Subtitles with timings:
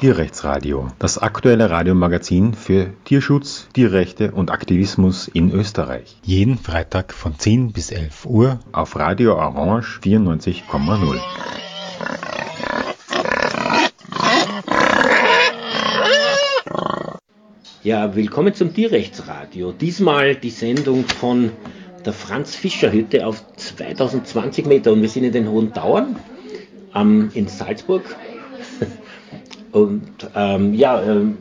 [0.00, 6.16] Tierrechtsradio, das aktuelle Radiomagazin für Tierschutz, Tierrechte und Aktivismus in Österreich.
[6.22, 11.20] Jeden Freitag von 10 bis 11 Uhr auf Radio Orange 94,0.
[17.82, 19.72] Ja, willkommen zum Tierrechtsradio.
[19.72, 21.50] Diesmal die Sendung von
[22.06, 26.16] der Franz Fischer Hütte auf 2020 Meter und wir sind in den Hohen Tauern
[26.94, 28.04] ähm, in Salzburg
[29.72, 30.02] und
[30.34, 31.36] ähm, ja, ähm,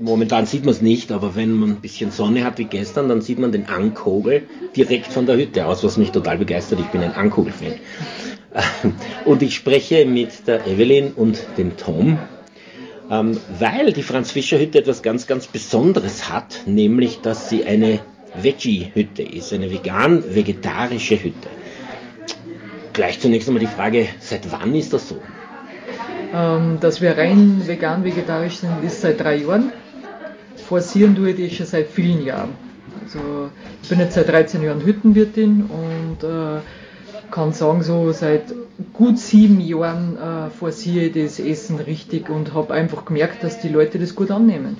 [0.00, 3.20] momentan sieht man es nicht, aber wenn man ein bisschen Sonne hat wie gestern, dann
[3.22, 4.42] sieht man den Ankogel
[4.76, 6.80] direkt von der Hütte aus, was mich total begeistert.
[6.80, 7.74] Ich bin ein Ankogel-Fan.
[9.24, 12.18] Und ich spreche mit der Evelyn und dem Tom,
[13.10, 18.00] ähm, weil die Franz Fischer Hütte etwas ganz, ganz Besonderes hat, nämlich dass sie eine
[18.34, 21.48] Veggie-Hütte ist, eine vegan-vegetarische Hütte.
[22.92, 25.20] Gleich zunächst einmal die Frage, seit wann ist das so?
[26.32, 29.72] Ähm, dass wir rein vegan-vegetarisch sind, ist seit drei Jahren.
[30.56, 32.50] Forcieren tue ich das schon seit vielen Jahren.
[33.04, 33.50] Also
[33.82, 36.60] ich bin jetzt seit 13 Jahren Hüttenwirtin und äh,
[37.30, 38.44] kann sagen, so seit
[38.92, 43.68] gut sieben Jahren äh, forciere ich das Essen richtig und habe einfach gemerkt, dass die
[43.68, 44.76] Leute das gut annehmen.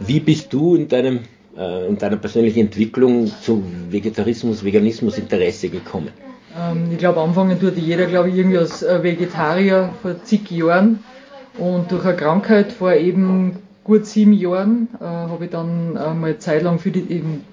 [0.00, 1.20] Wie bist du in deinem
[1.56, 6.10] äh, in deiner persönlichen Entwicklung zu Vegetarismus, Veganismus Interesse gekommen?
[6.58, 11.00] Ähm, ich glaube, anfangen tut jeder, glaube ich, irgendwie als äh, Vegetarier vor zig Jahren.
[11.58, 16.38] Und durch eine Krankheit vor eben gut sieben Jahren äh, habe ich dann äh, mal
[16.38, 17.44] Zeit lang für die, eben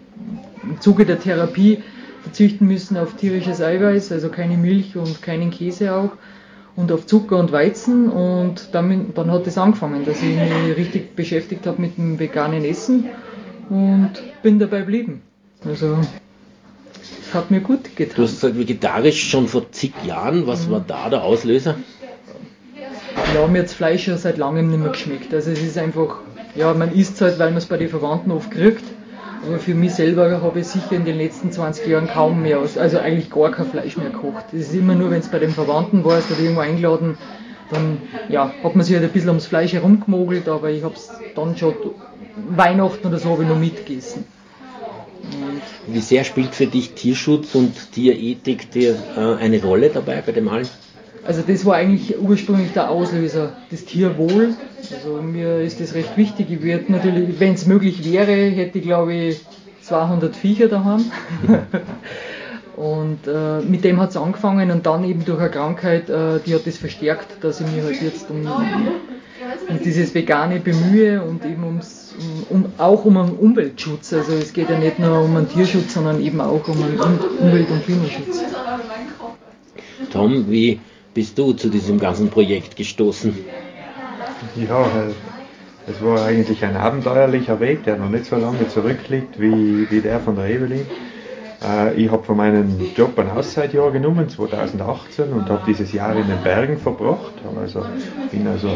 [0.63, 1.81] im Zuge der Therapie
[2.23, 6.11] verzichten müssen auf tierisches Eiweiß, also keine Milch und keinen Käse auch
[6.75, 11.15] und auf Zucker und Weizen und dann, dann hat es angefangen, dass ich mich richtig
[11.15, 13.05] beschäftigt habe mit dem veganen Essen
[13.69, 14.11] und
[14.41, 15.21] bin dabei geblieben.
[15.63, 15.99] Also
[17.33, 18.15] hat mir gut getan.
[18.15, 20.47] Du hast gesagt, vegetarisch schon vor zig Jahren.
[20.47, 20.71] Was mhm.
[20.71, 21.75] war da der Auslöser?
[23.33, 25.33] Ja, mir hat Fleisch ja seit langem nicht mehr geschmeckt.
[25.33, 26.19] Also es ist einfach,
[26.55, 28.83] ja, man isst halt, weil man es bei den Verwandten oft kriegt.
[29.45, 32.97] Aber für mich selber habe ich sicher in den letzten 20 Jahren kaum mehr, also
[32.97, 34.45] eigentlich gar kein Fleisch mehr gekocht.
[34.53, 37.17] Es ist immer nur, wenn es bei den Verwandten war, ist oder irgendwo eingeladen,
[37.69, 37.97] dann
[38.29, 41.55] ja, hat man sich halt ein bisschen ums Fleisch herumgemogelt, aber ich habe es dann
[41.57, 41.75] schon
[42.49, 44.25] Weihnachten oder so habe ich noch mitgegessen.
[45.87, 50.47] Wie sehr spielt für dich Tierschutz und Tierethik dir, äh, eine Rolle dabei bei dem
[50.47, 50.67] allen?
[51.25, 54.53] Also das war eigentlich ursprünglich der Auslöser, das Tierwohl.
[54.93, 56.47] Also mir ist das recht wichtig.
[56.51, 59.41] Ich würde natürlich, wenn es möglich wäre, hätte ich glaube ich
[59.81, 61.05] 200 Viecher daheim.
[62.75, 66.53] und äh, mit dem hat es angefangen und dann eben durch eine Krankheit, äh, die
[66.53, 71.63] hat das verstärkt, dass ich mich halt jetzt um, um dieses Vegane bemühe und eben
[71.63, 72.04] ums
[72.49, 74.13] um, auch um einen Umweltschutz.
[74.13, 77.69] Also es geht ja nicht nur um einen Tierschutz, sondern eben auch um einen Umwelt-
[77.69, 78.43] und Klimaschutz.
[80.11, 80.79] Tom, wie
[81.13, 83.35] bist du zu diesem ganzen Projekt gestoßen?
[84.55, 84.85] Ja,
[85.87, 90.19] es war eigentlich ein abenteuerlicher Weg, der noch nicht so lange zurückliegt wie, wie der
[90.19, 90.85] von der Evelyn.
[91.63, 96.27] Äh, ich habe von meinem Job ein Auszeitjahr genommen, 2018, und habe dieses Jahr in
[96.27, 97.33] den Bergen verbracht.
[97.59, 97.85] Also,
[98.31, 98.69] bin also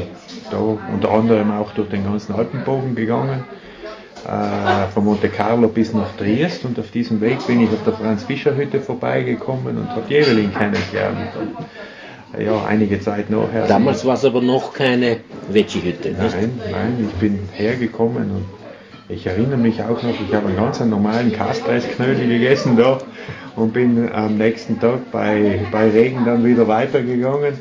[0.52, 3.44] da unter anderem auch durch den ganzen Alpenbogen gegangen,
[4.26, 6.66] äh, von Monte Carlo bis nach Triest.
[6.66, 11.32] Und auf diesem Weg bin ich auf der Franz-Fischer-Hütte vorbeigekommen und habe Jevelin kennengelernt.
[11.40, 11.56] Und,
[12.38, 13.66] ja, einige Zeit nachher.
[13.66, 15.18] Damals war es aber noch keine
[15.50, 18.59] Veggie-Hütte, Nein, nein, ich bin hergekommen und
[19.10, 23.00] ich erinnere mich auch noch, ich habe einen ganz normalen Kastreisknödel gegessen da
[23.56, 27.56] und bin am nächsten Tag bei, bei Regen dann wieder weitergegangen.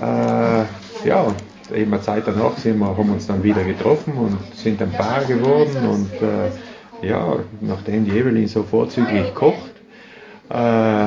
[0.00, 1.26] Äh, ja,
[1.74, 5.24] eben eine Zeit danach sind wir, haben uns dann wieder getroffen und sind ein Paar
[5.24, 9.72] geworden und äh, ja, nachdem die Evelyn so vorzüglich kocht,
[10.50, 11.06] äh,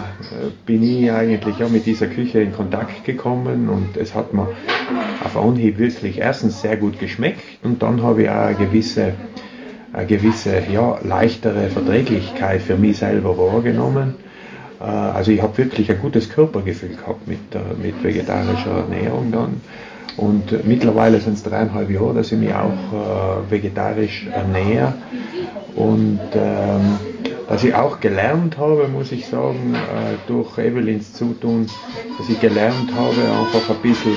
[0.65, 4.47] bin ich eigentlich auch mit dieser Küche in Kontakt gekommen und es hat mir
[5.23, 9.13] auf Anhieb wirklich erstens sehr gut geschmeckt und dann habe ich auch eine gewisse
[9.93, 14.15] eine gewisse ja, leichtere Verträglichkeit für mich selber wahrgenommen.
[14.81, 17.39] Äh, also ich habe wirklich ein gutes Körpergefühl gehabt mit,
[17.81, 19.61] mit vegetarischer Ernährung dann.
[20.17, 24.93] Und mittlerweile sind es dreieinhalb Jahre, dass ich mich auch äh, vegetarisch ernähre.
[25.75, 26.99] Und ähm,
[27.49, 31.67] dass ich auch gelernt habe, muss ich sagen, äh, durch Evelyns Zutun,
[32.17, 34.13] dass ich gelernt habe, einfach ein bisschen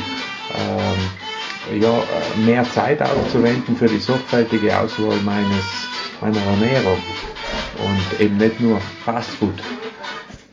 [0.55, 1.11] ähm,
[1.80, 2.02] ja,
[2.44, 5.88] mehr Zeit aufzuwenden für die sorgfältige Auswahl meines,
[6.20, 6.98] meiner Ernährung
[7.84, 9.54] und eben nicht nur Fast Food.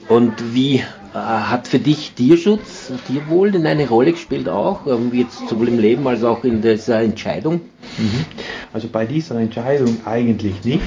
[0.10, 0.84] Und wie äh,
[1.14, 6.08] hat für dich Tierschutz, Tierwohl denn eine Rolle gespielt auch, ähm, jetzt sowohl im Leben
[6.08, 7.62] als auch in dieser Entscheidung?
[7.98, 8.26] Mhm.
[8.74, 10.82] Also bei dieser Entscheidung eigentlich nicht.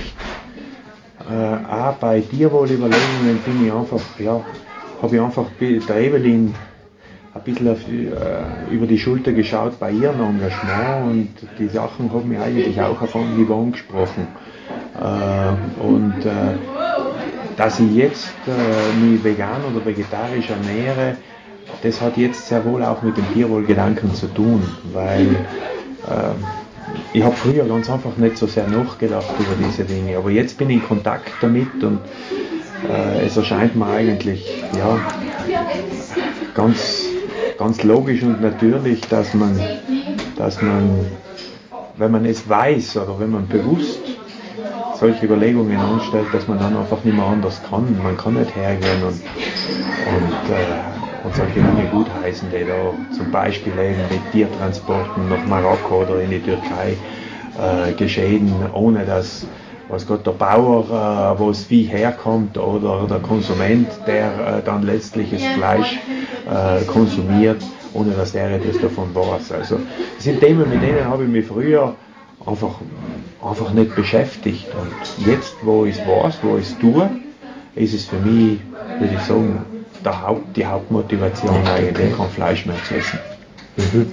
[1.30, 4.44] Äh, auch bei Tierwohlüberlegungen bin ich einfach, ja,
[5.02, 6.54] habe ich einfach der Evelyn
[7.36, 11.28] ein bisschen auf, äh, über die Schulter geschaut bei ihrem Engagement und
[11.58, 14.26] die Sachen haben mich eigentlich auch auf Anhieb angesprochen.
[15.00, 16.56] Äh, und äh,
[17.56, 21.16] dass ich jetzt äh, mich vegan oder vegetarisch ernähre,
[21.82, 24.62] das hat jetzt sehr wohl auch mit dem Tierwohlgedanken zu tun,
[24.92, 25.26] weil
[26.06, 26.34] äh,
[27.12, 30.70] ich habe früher ganz einfach nicht so sehr nachgedacht über diese Dinge, aber jetzt bin
[30.70, 31.98] ich in Kontakt damit und
[32.88, 34.98] äh, es erscheint mir eigentlich ja,
[36.54, 37.05] ganz,
[37.58, 39.58] ganz logisch und natürlich, dass man,
[40.36, 41.06] dass man,
[41.96, 44.00] wenn man es weiß oder wenn man bewusst
[44.98, 47.84] solche Überlegungen anstellt, dass man dann einfach nicht mehr anders kann.
[48.02, 49.20] Man kann nicht hergehen und,
[50.06, 56.02] und, äh, und solche Dinge gutheißen, die da zum Beispiel eben mit Tiertransporten nach Marokko
[56.02, 56.96] oder in die Türkei
[57.58, 59.46] äh, geschehen, ohne dass
[59.88, 64.82] was Gott der Bauer, äh, wo es Vieh herkommt oder der Konsument, der äh, dann
[64.82, 65.98] letztlich das Fleisch
[66.46, 67.62] äh, konsumiert,
[67.92, 69.52] ohne dass er etwas davon weiß.
[69.52, 69.78] Also
[70.14, 71.94] das sind Themen, mit denen habe ich mich früher
[72.44, 72.74] einfach,
[73.42, 74.66] einfach nicht beschäftigt.
[74.74, 77.08] Und jetzt, wo ich es weiß, wo ich es tue,
[77.74, 78.58] ist es für mich,
[78.98, 79.64] würde ich sagen,
[80.04, 83.18] Haupt, die Hauptmotivation eigentlich, kein Fleisch mehr zu essen.
[83.76, 84.06] Mhm.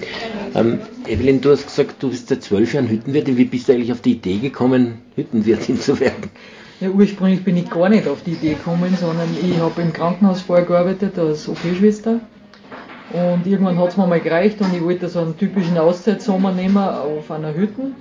[0.56, 3.38] Ähm, Evelyn, du hast gesagt, du bist seit zwölf Jahren Hüttenwirtin.
[3.38, 6.30] Wie bist du eigentlich auf die Idee gekommen, Hüttenwirtin zu werden?
[6.80, 10.42] Ja, ursprünglich bin ich gar nicht auf die Idee gekommen, sondern ich habe im Krankenhaus
[10.42, 12.20] vorher gearbeitet als OP-Schwester.
[13.14, 16.78] Und irgendwann hat es mir mal gereicht und ich wollte so einen typischen Auszeitsommer nehmen
[16.78, 17.92] auf einer Hütte.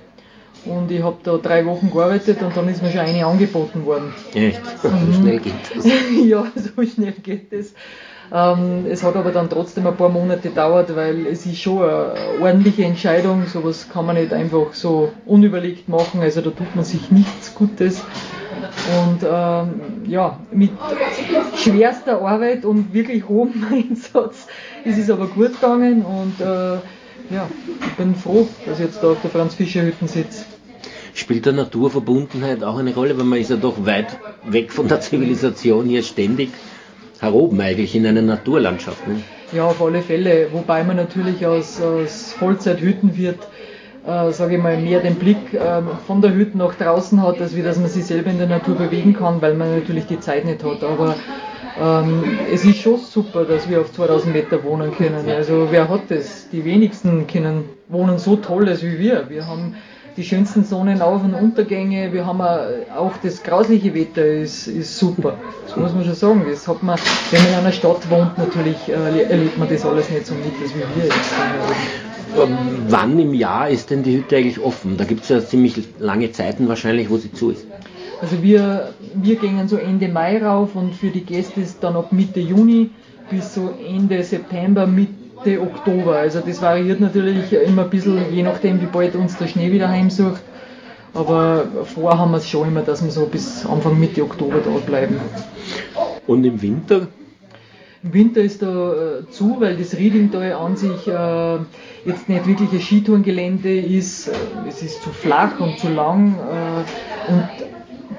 [0.65, 4.15] Und ich habe da drei Wochen gearbeitet und dann ist mir schon eine angeboten worden.
[4.33, 4.61] Echt?
[4.81, 5.13] So mhm.
[5.15, 5.85] schnell geht das?
[6.25, 7.75] ja, so schnell geht das.
[8.33, 12.15] Ähm, es hat aber dann trotzdem ein paar Monate gedauert, weil es ist schon eine
[12.41, 13.45] ordentliche Entscheidung.
[13.47, 16.21] Sowas kann man nicht einfach so unüberlegt machen.
[16.21, 18.03] Also da tut man sich nichts Gutes.
[19.07, 20.71] Und ähm, ja, mit
[21.57, 24.47] schwerster Arbeit und wirklich hohem Einsatz
[24.85, 26.79] ist es aber gut gegangen und äh,
[27.31, 27.49] ja,
[27.87, 30.45] ich bin froh, dass ich jetzt da auf der Franz Fischer Hütten sitze.
[31.15, 35.01] Spielt der Naturverbundenheit auch eine Rolle, weil man ist ja doch weit weg von der
[35.01, 36.51] Zivilisation hier ständig
[37.23, 39.07] heroben eigentlich in einer Naturlandschaft.
[39.07, 39.23] Ne?
[39.53, 40.49] Ja, auf alle Fälle.
[40.53, 43.39] Wobei man natürlich als, als Vollzeithüttenwirt,
[44.07, 47.55] äh, sage ich mal, mehr den Blick äh, von der Hütte nach draußen hat, als
[47.55, 50.45] wie dass man sich selber in der Natur bewegen kann, weil man natürlich die Zeit
[50.45, 50.83] nicht hat.
[50.83, 51.15] Aber
[51.81, 55.29] ähm, es ist schon super, dass wir auf 2000 Meter wohnen können.
[55.31, 56.51] Also wer hat das?
[56.51, 59.31] Die wenigsten können wohnen so tolles wie wir.
[59.31, 59.77] Wir haben
[60.17, 62.13] die schönsten Sonnenauf- und Untergänge.
[62.13, 65.35] Wir haben auch das grausliche Wetter ist, ist super.
[65.67, 66.47] Das muss man schon sagen.
[66.49, 66.99] Das hat man,
[67.31, 70.53] wenn man in einer Stadt wohnt, natürlich äh, erlebt man das alles nicht so mit,
[70.63, 71.33] als wie wir jetzt.
[72.39, 72.57] Ähm,
[72.89, 74.97] wann im Jahr ist denn die Hütte eigentlich offen?
[74.97, 77.67] Da gibt es ja ziemlich lange Zeiten wahrscheinlich, wo sie zu ist.
[78.21, 82.13] Also wir, wir gehen so Ende Mai rauf und für die Gäste ist dann ab
[82.13, 82.91] Mitte Juni
[83.31, 84.87] bis so Ende September,
[85.45, 86.17] Mitte Oktober.
[86.17, 89.89] Also das variiert natürlich immer ein bisschen, je nachdem wie bald uns der Schnee wieder
[89.89, 90.43] heimsucht.
[91.15, 94.87] Aber vor haben wir es schon immer, dass wir so bis Anfang Mitte Oktober dort
[94.87, 95.17] bleiben.
[96.27, 97.09] Und im Winter?
[98.03, 101.59] Im Winter ist da äh, zu, weil das Riedingtal an sich äh,
[102.05, 104.29] jetzt nicht wirklich ein Skitourengelände ist.
[104.29, 104.33] Äh,
[104.69, 106.35] es ist zu flach und zu lang.
[106.35, 107.49] Äh, und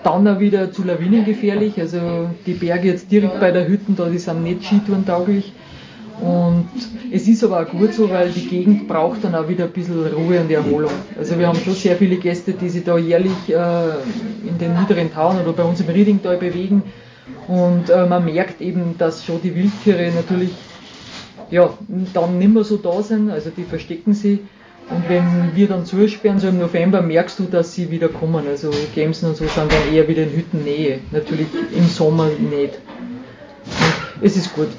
[0.03, 1.79] dann auch wieder zu Lawinen gefährlich.
[1.79, 5.53] Also die Berge jetzt direkt bei der Hütten, da die sind nicht Skitouren tauglich.
[6.24, 6.70] Und
[7.12, 10.08] es ist aber auch gut so, weil die Gegend braucht dann auch wieder ein bisschen
[10.08, 10.92] Ruhe und Erholung.
[11.18, 15.12] Also wir haben schon sehr viele Gäste, die sich da jährlich äh, in den niederen
[15.13, 16.82] Tauen oder bei uns im Riedingtal bewegen.
[17.48, 20.51] Und äh, man merkt eben, dass schon die Wildtiere natürlich
[21.51, 21.77] ja,
[22.13, 24.39] dann nicht mehr so da sind, also die verstecken sie.
[24.89, 28.48] Und wenn wir dann zusperren, so im November, merkst du, dass sie wieder kommen.
[28.48, 31.00] Also Gamsen und so sind dann eher wieder in Hüttennähe.
[31.12, 32.80] Natürlich im Sommer nicht.
[34.15, 34.70] Und es ist gut.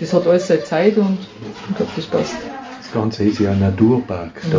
[0.00, 1.18] Das hat alles seine Zeit und
[1.70, 2.36] ich glaube, das passt.
[2.78, 4.50] Das Ganze ist ja ein Naturpark mhm.
[4.52, 4.58] da.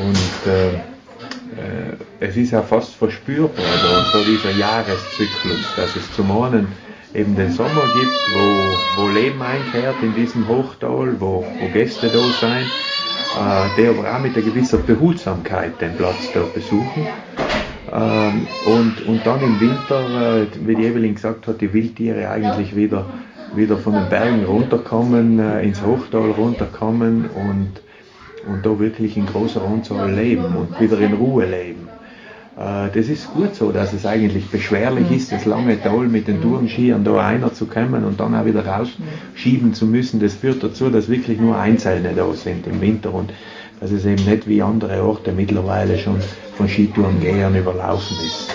[0.00, 6.30] Und äh, äh, es ist ja fast verspürbar, da, so dieser Jahreszyklus, dass es zum
[6.30, 6.66] einen
[7.14, 12.20] eben den Sommer gibt, wo, wo Leben einkehrt in diesem Hochtal, wo, wo Gäste da
[12.40, 12.70] sind
[13.32, 17.06] äh, die aber auch mit einer gewissen Behutsamkeit den Platz da besuchen.
[17.92, 22.74] Ähm, und, und dann im Winter, äh, wie die Evelyn gesagt hat, die Wildtiere eigentlich
[22.76, 23.06] wieder,
[23.54, 27.72] wieder von den Bergen runterkommen, äh, ins Hochtal runterkommen und,
[28.46, 31.88] und da wirklich in großer Anzahl leben und wieder in Ruhe leben.
[32.56, 35.16] Äh, das ist gut so, dass es eigentlich beschwerlich mhm.
[35.16, 38.66] ist, das lange Tal mit den Tourenskiern da einer zu kommen und dann auch wieder
[38.66, 40.20] rausschieben zu müssen.
[40.20, 43.32] Das führt dazu, dass wirklich nur Einzelne da sind im Winter und
[43.80, 46.20] dass es eben nicht wie andere Orte mittlerweile schon
[46.56, 48.54] von Skitourengehern überlaufen ist.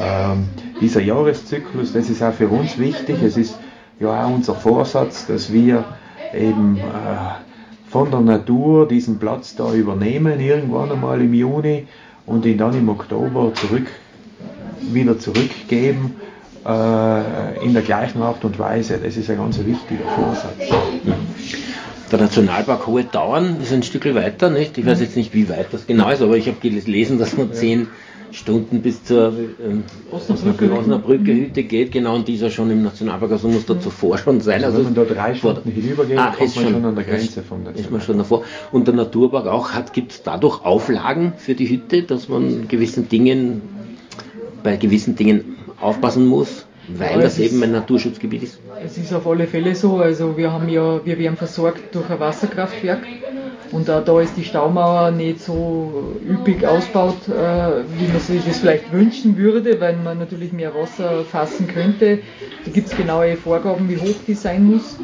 [0.00, 0.48] Ähm,
[0.80, 3.16] dieser Jahreszyklus, das ist auch für uns wichtig.
[3.22, 3.58] Es ist
[4.00, 5.84] ja auch unser Vorsatz, dass wir
[6.34, 11.86] eben äh, von der Natur diesen Platz da übernehmen, irgendwann einmal im Juni
[12.26, 13.86] und ihn dann im Oktober zurück,
[14.92, 16.16] wieder zurückgeben
[16.66, 18.98] äh, in der gleichen Art und Weise.
[19.02, 20.58] Das ist ein ganz wichtiger Vorsatz.
[22.10, 24.78] Der Nationalpark Hohe Tauern ist ein Stück weiter, nicht?
[24.78, 27.52] Ich weiß jetzt nicht, wie weit das genau ist, aber ich habe gelesen, dass man
[27.52, 27.88] zehn
[28.32, 29.32] Stunden bis zur
[29.64, 34.18] ähm, Osnabrücke, Osnabrücke Hütte geht, genau, und dieser schon im Nationalpark, also muss da zuvor
[34.18, 34.64] schon sein.
[34.64, 37.42] Also, wenn man da drei Stunden hinübergeht, ah, kommt man schon, schon an der Grenze
[37.42, 38.44] von der Ist man schon davor.
[38.72, 43.08] Und der Naturpark auch hat, gibt es dadurch Auflagen für die Hütte, dass man gewissen
[43.08, 43.62] Dingen,
[44.62, 46.66] bei gewissen Dingen aufpassen muss?
[46.88, 48.60] weil ja, das eben ein Naturschutzgebiet ist?
[48.84, 49.98] Es ist auf alle Fälle so.
[49.98, 53.02] Also wir haben ja, wir werden versorgt durch ein Wasserkraftwerk
[53.72, 58.58] und auch da ist die Staumauer nicht so üppig ausgebaut, äh, wie man sich das
[58.58, 62.20] vielleicht wünschen würde, weil man natürlich mehr Wasser fassen könnte.
[62.64, 64.98] Da gibt es genaue Vorgaben, wie hoch die sein muss.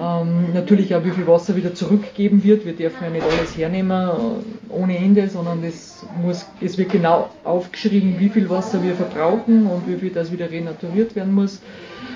[0.00, 2.66] Ähm, natürlich auch, wie viel Wasser wieder zurückgeben wird.
[2.66, 7.30] Wir dürfen ja nicht alles hernehmen äh, ohne Ende, sondern das muss, es wird genau
[7.44, 11.60] aufgeschrieben, wie viel Wasser wir verbrauchen und wie viel das wieder renaturiert werden muss.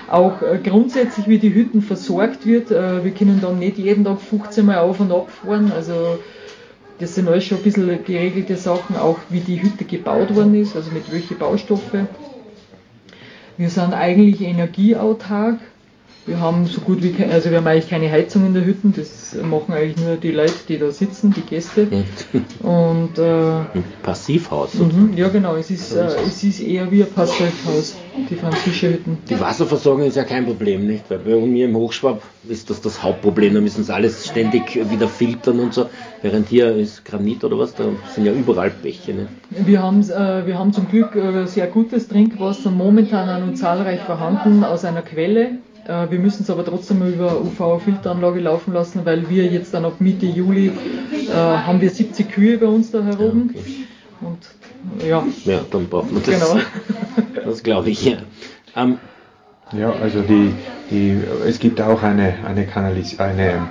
[0.09, 2.69] Auch äh, grundsätzlich, wie die Hütten versorgt wird.
[2.69, 5.71] Äh, wir können dann nicht jeden Tag 15 Mal auf und ab fahren.
[5.73, 6.19] Also
[6.99, 10.75] das sind alles schon ein bisschen geregelte Sachen, auch wie die Hütte gebaut worden ist,
[10.75, 12.07] also mit welchen Baustoffe.
[13.57, 15.59] Wir sind eigentlich energieautark.
[16.25, 18.89] Wir haben so gut wie keine, also wir haben eigentlich keine Heizung in der Hütte,
[18.95, 21.87] das machen eigentlich nur die Leute, die da sitzen, die Gäste.
[22.61, 24.75] Und äh, Passivhaus.
[24.75, 27.95] Mhm, ja genau, es ist, äh, es ist eher wie ein Passivhaus,
[28.29, 29.17] die französische Hütten.
[29.29, 31.09] Die Wasserversorgung ist ja kein Problem, nicht?
[31.09, 35.07] Weil bei mir im Hochschwab ist das das Hauptproblem, da müssen sie alles ständig wieder
[35.07, 35.89] filtern und so,
[36.21, 39.13] während hier ist Granit oder was, da sind ja überall Bäche.
[39.13, 39.29] Nicht?
[39.49, 44.01] Wir, haben, äh, wir haben zum Glück äh, sehr gutes Trinkwasser momentan an und zahlreich
[44.01, 45.57] vorhanden aus einer Quelle
[45.89, 50.27] wir müssen es aber trotzdem über UV-Filteranlage laufen lassen, weil wir jetzt dann ab Mitte
[50.27, 53.51] Juli äh, haben wir 70 Kühe bei uns da heroben.
[53.53, 53.87] Ja, okay.
[54.21, 55.23] Und ja.
[55.45, 56.33] Ja, dann braucht man das.
[56.33, 56.61] Genau.
[57.45, 58.17] Das glaube ich, ja.
[58.75, 58.99] Ähm,
[59.71, 60.53] ja, also die,
[60.91, 61.17] die,
[61.47, 63.67] es gibt auch eine, eine, Kanalis eine,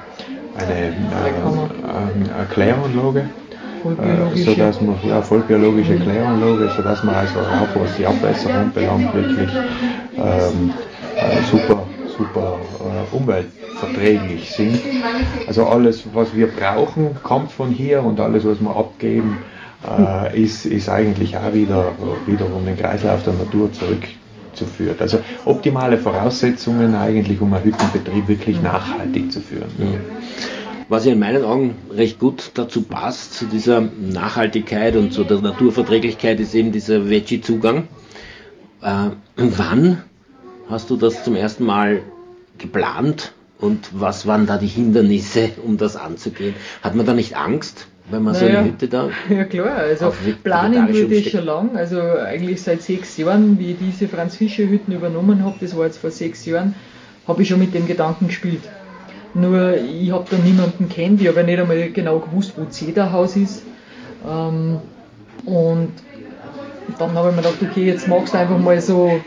[0.56, 3.28] eine äh, Kläranlage,
[3.84, 5.96] äh, sodass man, ja, vollbiologische.
[5.96, 9.50] Kläranlage, sodass man also auch was die Abwässerung belangt, wirklich
[10.16, 10.72] ähm,
[11.16, 11.86] äh, super
[12.18, 14.80] super äh, umweltverträglich sind.
[15.46, 19.38] Also alles, was wir brauchen, kommt von hier und alles, was wir abgeben,
[19.86, 21.92] äh, ist, ist eigentlich auch wieder
[22.26, 24.96] wiederum den Kreislauf der Natur zurückzuführen.
[24.98, 29.70] Also optimale Voraussetzungen eigentlich, um einen Hüttenbetrieb wirklich nachhaltig zu führen.
[29.78, 30.00] Ja.
[30.90, 36.40] Was in meinen Augen recht gut dazu passt, zu dieser Nachhaltigkeit und zu der Naturverträglichkeit,
[36.40, 37.88] ist eben dieser Veggie-Zugang.
[38.80, 40.02] Äh, wann
[40.68, 42.02] hast du das zum ersten Mal
[42.58, 46.54] geplant und was waren da die Hindernisse, um das anzugehen?
[46.82, 47.88] Hat man da nicht Angst?
[48.10, 49.10] wenn man naja, so eine Hütte da.
[49.30, 53.78] Ja klar, also planen würde ich schon lang, also eigentlich seit sechs Jahren, wie ich
[53.78, 56.74] diese Franz Fischer Hütten übernommen habe, das war jetzt vor sechs Jahren,
[57.26, 58.62] habe ich schon mit dem Gedanken gespielt.
[59.34, 63.36] Nur ich habe da niemanden kennt, ich habe ja nicht einmal genau gewusst, wo Zederhaus
[63.36, 63.62] ist.
[64.26, 64.78] Ähm,
[65.44, 65.92] und
[66.98, 69.20] dann habe ich mir gedacht, okay, jetzt machst du einfach mal so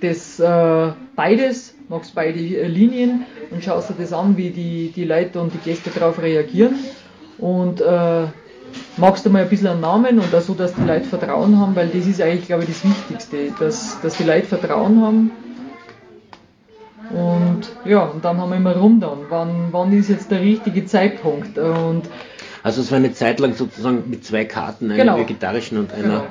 [0.00, 5.04] das äh, beides, machst beide äh, Linien und schaust dir das an, wie die, die
[5.04, 6.76] Leute und die Gäste darauf reagieren
[7.38, 8.26] und äh,
[8.96, 11.74] machst du mal ein bisschen einen Namen und auch so, dass die Leute Vertrauen haben,
[11.74, 15.30] weil das ist eigentlich, glaube ich, das Wichtigste, dass, dass die Leute Vertrauen haben.
[17.10, 20.86] Und ja, und dann haben wir immer rum dann, wann, wann ist jetzt der richtige
[20.86, 21.58] Zeitpunkt.
[21.58, 22.02] Und
[22.62, 25.18] also es war eine Zeit lang sozusagen mit zwei Karten, einer genau.
[25.18, 26.26] vegetarischen und einer genau.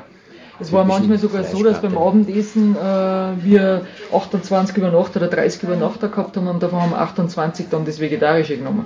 [0.60, 5.63] Es war manchmal sogar so, dass beim Abendessen äh, wir 28 über Nacht oder 30
[5.63, 8.86] über Nacht gehabt haben und davon haben 28 dann das Vegetarische genommen.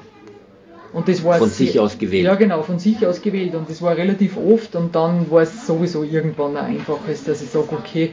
[0.94, 2.25] Und das war von sich aus gewählt.
[2.25, 3.56] Ja, genau, von sich aus gewählt.
[3.56, 7.50] Und das war relativ oft und dann war es sowieso irgendwann ein einfaches, dass ich
[7.50, 8.12] sage, okay,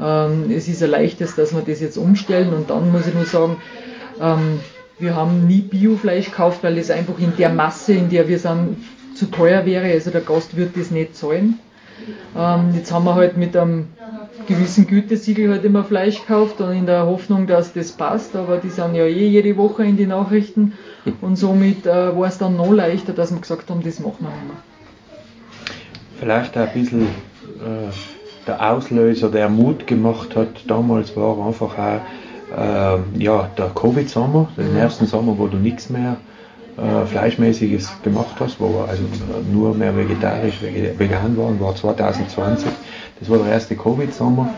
[0.00, 2.52] ähm, es ist ein leichtes, dass wir das jetzt umstellen.
[2.52, 3.58] Und dann muss ich nur sagen,
[4.20, 4.58] ähm,
[4.98, 8.78] wir haben nie Biofleisch gekauft, weil es einfach in der Masse, in der wir sind,
[9.14, 9.86] zu teuer wäre.
[9.86, 11.60] Also der Gast wird das nicht zahlen.
[12.36, 13.88] Ähm, jetzt haben wir halt mit einem
[14.46, 18.70] gewissen Gütesiegel halt immer Fleisch gekauft und in der Hoffnung, dass das passt, aber die
[18.70, 20.72] sind ja eh jede Woche in die Nachrichten
[21.20, 24.30] und somit äh, war es dann noch leichter, dass wir gesagt haben, das machen wir
[24.30, 24.56] nicht mehr.
[26.20, 32.00] Vielleicht auch ein bisschen äh, der Auslöser, der Mut gemacht hat, damals war einfach auch
[32.56, 34.78] äh, ja, der Covid-Sommer, den mhm.
[34.78, 36.16] ersten Sommer, wo du nichts mehr
[36.78, 39.02] äh, Fleischmäßiges gemacht hast, wo wir also
[39.52, 42.70] nur mehr vegetarisch, vegan waren, war 2020.
[43.18, 44.48] Das war der erste Covid-Sommer.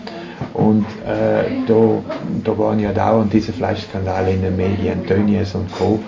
[0.54, 2.02] Und äh, da,
[2.44, 5.98] da waren ja dauernd diese Fleischskandale in den Medien, Tönnies und Co.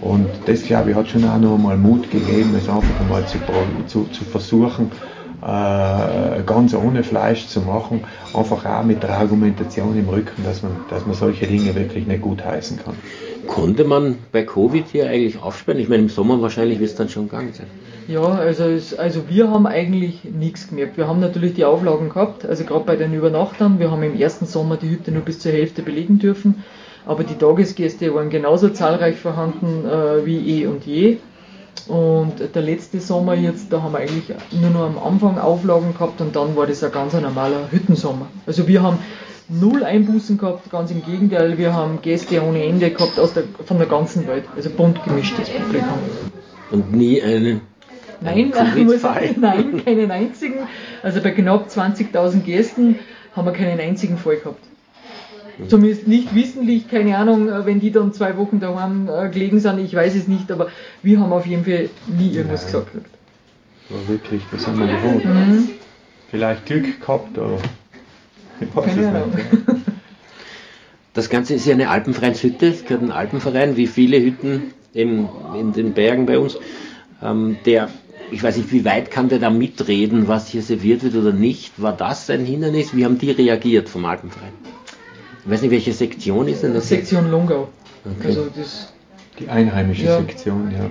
[0.00, 3.38] Und das, glaube ich, hat schon auch noch mal Mut gegeben, es einfach einmal zu,
[3.86, 4.90] zu, zu versuchen,
[5.40, 8.04] äh, ganz ohne Fleisch zu machen,
[8.34, 12.22] einfach auch mit der Argumentation im Rücken, dass man, dass man solche Dinge wirklich nicht
[12.22, 12.96] gut heißen kann.
[13.46, 15.80] Konnte man bei Covid hier eigentlich aufsperren?
[15.80, 17.66] Ich meine, im Sommer wahrscheinlich wird es dann schon gegangen sein.
[18.06, 20.96] Ja, also, es, also wir haben eigentlich nichts gemerkt.
[20.96, 23.78] Wir haben natürlich die Auflagen gehabt, also gerade bei den Übernachtern.
[23.78, 26.64] Wir haben im ersten Sommer die Hütte nur bis zur Hälfte belegen dürfen,
[27.06, 31.18] aber die Tagesgäste waren genauso zahlreich vorhanden äh, wie eh und je.
[31.88, 36.20] Und der letzte Sommer jetzt, da haben wir eigentlich nur noch am Anfang Auflagen gehabt
[36.20, 38.26] und dann war das ein ganz normaler Hüttensommer.
[38.46, 38.98] Also wir haben
[39.48, 43.78] null Einbußen gehabt, ganz im Gegenteil, wir haben Gäste ohne Ende gehabt aus der, von
[43.78, 45.98] der ganzen Welt, also bunt gemischtes Publikum.
[46.70, 47.60] Und nie einen
[48.20, 48.52] Nein,
[48.84, 49.02] muss,
[49.36, 50.60] nein, keinen einzigen.
[51.02, 52.96] Also bei knapp 20.000 Gästen
[53.34, 54.64] haben wir keinen einzigen Fall gehabt.
[55.68, 59.78] Zumindest nicht wissentlich, keine Ahnung, äh, wenn die dann zwei Wochen daheim äh, gelegen sind,
[59.78, 60.68] ich weiß es nicht, aber
[61.02, 62.72] wir haben auf jeden Fall nie irgendwas Nein.
[62.72, 62.94] gesagt.
[63.88, 65.24] War wirklich, das haben wir gewohnt.
[65.24, 65.68] Mhm.
[66.30, 67.58] Vielleicht Glück gehabt, aber
[68.74, 69.32] keine Ahnung.
[71.14, 75.72] Das Ganze ist ja eine Alpenvereinshütte, es gehört ein Alpenverein, wie viele Hütten in, in
[75.72, 76.58] den Bergen bei uns.
[77.22, 77.88] Ähm, der,
[78.32, 81.80] ich weiß nicht, wie weit kann der da mitreden, was hier serviert wird oder nicht?
[81.80, 82.96] War das ein Hindernis?
[82.96, 84.52] Wie haben die reagiert vom Alpenverein?
[85.44, 86.88] Ich weiß nicht, welche Sektion ist denn das?
[86.88, 87.68] Sektion Lungau.
[88.04, 88.28] Okay.
[88.28, 88.92] Also das,
[89.38, 90.18] die einheimische ja.
[90.18, 90.90] Sektion, ja.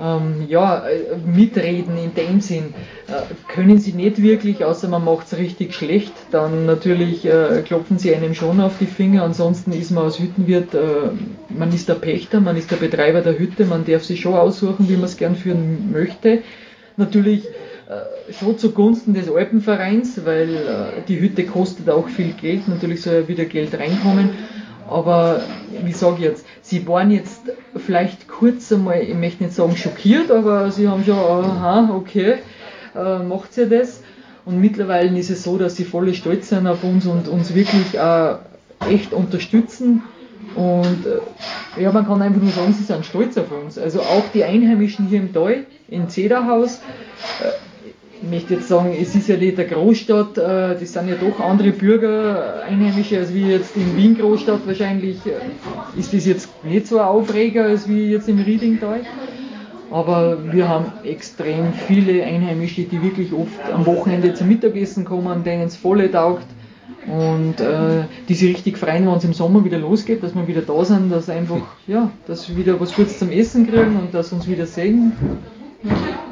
[0.00, 2.72] Ähm, ja, äh, mitreden in dem Sinn
[3.08, 6.12] äh, können sie nicht wirklich, außer man macht es richtig schlecht.
[6.30, 9.22] Dann natürlich äh, klopfen sie einem schon auf die Finger.
[9.22, 11.10] Ansonsten ist man als Hüttenwirt, äh,
[11.50, 14.88] man ist der Pächter, man ist der Betreiber der Hütte, man darf sich schon aussuchen,
[14.88, 16.38] wie man es gern führen möchte.
[16.96, 23.02] Natürlich äh, schon zugunsten des Alpenvereins, weil äh, die Hütte kostet auch viel Geld, natürlich
[23.02, 24.30] soll ja wieder Geld reinkommen.
[24.92, 25.42] Aber
[25.84, 27.40] wie sage ich jetzt, sie waren jetzt
[27.76, 32.38] vielleicht kurz einmal, ich möchte nicht sagen schockiert, aber sie haben schon, aha, okay,
[32.94, 34.02] äh, macht sie das.
[34.44, 37.94] Und mittlerweile ist es so, dass sie voll stolz sind auf uns und uns wirklich
[37.94, 38.34] äh,
[38.90, 40.02] echt unterstützen.
[40.56, 43.78] Und äh, ja, man kann einfach nur sagen, sie sind stolz auf uns.
[43.78, 46.80] Also auch die Einheimischen hier im Tal, in Zederhaus,
[47.40, 47.52] äh,
[48.22, 51.40] ich möchte jetzt sagen, es ist ja nicht eine Großstadt, äh, das sind ja doch
[51.40, 55.18] andere Bürger, Einheimische, als wie jetzt in Wien Großstadt wahrscheinlich.
[55.96, 59.00] Ist das jetzt nicht so ein Aufreger als wie jetzt im Riedingtal.
[59.90, 65.64] Aber wir haben extrem viele Einheimische, die wirklich oft am Wochenende zum Mittagessen kommen, denen
[65.64, 66.46] es volle taugt
[67.06, 70.62] und äh, die sich richtig freuen, wenn es im Sommer wieder losgeht, dass wir wieder
[70.62, 74.32] da sind, dass einfach, ja, dass wir wieder was Gutes zum Essen kriegen und dass
[74.32, 75.12] uns wieder sehen.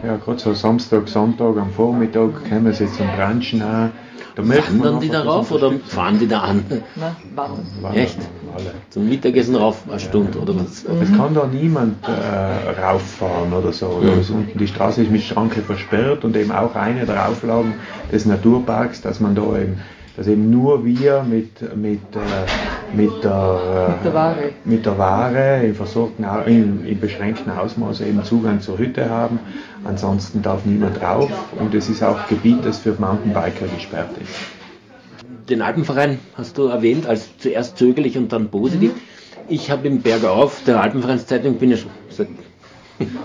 [0.03, 3.93] Ja, gerade so Samstag, Sonntag am Vormittag kommen sie zum Branchen an.
[4.37, 6.65] Da Wandern die darauf oder fahren die da an?
[6.95, 7.95] Nein, wandern.
[7.95, 8.19] Echt?
[8.55, 8.75] Alle.
[8.91, 10.43] Zum Mittagessen rauf eine Stunde ja.
[10.43, 10.85] oder was?
[10.85, 14.01] Es kann da niemand äh, rauffahren oder so.
[14.03, 14.11] Mhm.
[14.11, 17.75] Also unten die Straße ist mit Schranke versperrt und eben auch eine der Auflagen
[18.13, 19.81] des Naturparks, dass man da eben
[20.21, 24.51] dass eben nur wir mit, mit, äh, mit, der, mit, der Ware.
[24.67, 29.39] mit der Ware in, versorgten, in, in beschränkten Ausmaß eben Zugang zur Hütte haben.
[29.83, 35.49] Ansonsten darf niemand drauf und es ist auch Gebiet, das für Mountainbiker gesperrt ist.
[35.49, 38.93] Den Alpenverein hast du erwähnt als zuerst zögerlich und dann positiv.
[38.93, 39.01] Mhm.
[39.49, 42.29] Ich habe im Bergauf der Alpenvereinszeitung, bin ja schon seit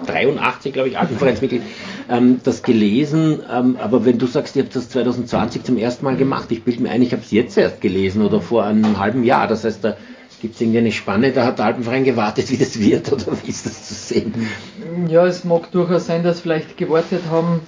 [0.06, 1.62] 83, glaube ich, Alpenvereinsmitglied,
[2.10, 3.42] ähm, das gelesen.
[3.52, 6.84] Ähm, aber wenn du sagst, ihr habt das 2020 zum ersten Mal gemacht, ich bilde
[6.84, 9.48] mir ein, ich habe es jetzt erst gelesen oder vor einem halben Jahr.
[9.48, 9.98] Das heißt, da
[10.42, 13.50] gibt es irgendwie eine Spanne, da hat der Alpenverein gewartet, wie das wird oder wie
[13.50, 14.34] ist das zu sehen?
[15.08, 17.62] Ja, es mag durchaus sein, dass vielleicht gewartet haben.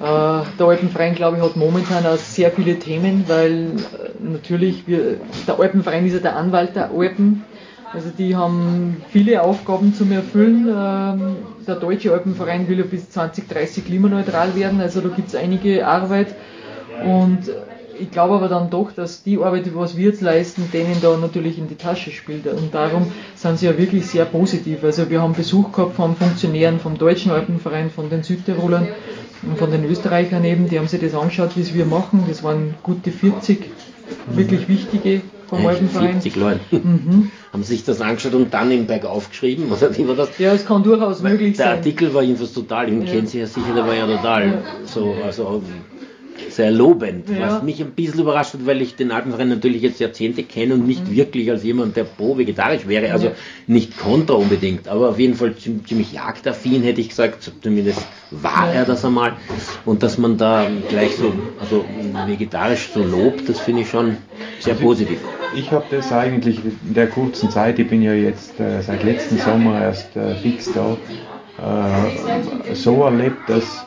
[0.00, 5.18] Äh, der Alpenverein, glaube ich, hat momentan auch sehr viele Themen, weil äh, natürlich wir,
[5.46, 7.44] der Alpenverein ist ja der Anwalt der Alpen
[7.92, 10.68] also die haben viele Aufgaben zu erfüllen.
[10.68, 15.86] Ähm, der Deutsche Alpenverein will ja bis 2030 klimaneutral werden, also da gibt es einige
[15.86, 16.34] Arbeit.
[17.04, 17.50] Und
[18.00, 21.58] ich glaube aber dann doch, dass die Arbeit, was wir jetzt leisten, denen da natürlich
[21.58, 22.46] in die Tasche spielt.
[22.46, 24.82] Und darum sind sie ja wirklich sehr positiv.
[24.84, 28.88] Also wir haben Besuch gehabt von Funktionären vom Deutschen Alpenverein, von den Südtirolern
[29.42, 32.24] und von den Österreichern eben, die haben sich das angeschaut, wie es wir machen.
[32.28, 33.70] Das waren gute 40
[34.28, 36.22] wirklich wichtige vom Alpenverein.
[36.22, 36.60] 40 Leute.
[36.70, 37.30] Mhm.
[37.52, 40.38] Haben sich das angeschaut und dann im Berg aufgeschrieben, oder wie war das?
[40.38, 41.72] Ja, es kann durchaus Weil möglich der sein.
[41.72, 43.12] Der Artikel war jedenfalls total, den ja.
[43.12, 45.60] kennen Sie ja sicher, der war ja total so, also
[46.48, 47.46] sehr lobend, Ja.
[47.48, 50.86] was mich ein bisschen überrascht hat, weil ich den Alpenverein natürlich jetzt Jahrzehnte kenne und
[50.86, 53.32] nicht wirklich als jemand, der pro-vegetarisch wäre, also Ja.
[53.66, 58.68] nicht kontra unbedingt, aber auf jeden Fall ziem- ziemlich jagdaffin, hätte ich gesagt, zumindest war
[58.72, 58.80] Ja.
[58.80, 59.32] er das einmal
[59.84, 61.84] und dass man da gleich so, also
[62.26, 64.16] vegetarisch so lobt, das finde ich schon
[64.60, 65.18] sehr positiv.
[65.56, 69.36] Ich habe das eigentlich in der kurzen Zeit, ich bin ja jetzt äh, seit letzten
[69.38, 70.96] Sommer erst äh, fix da,
[71.58, 73.84] äh, so erlebt, dass,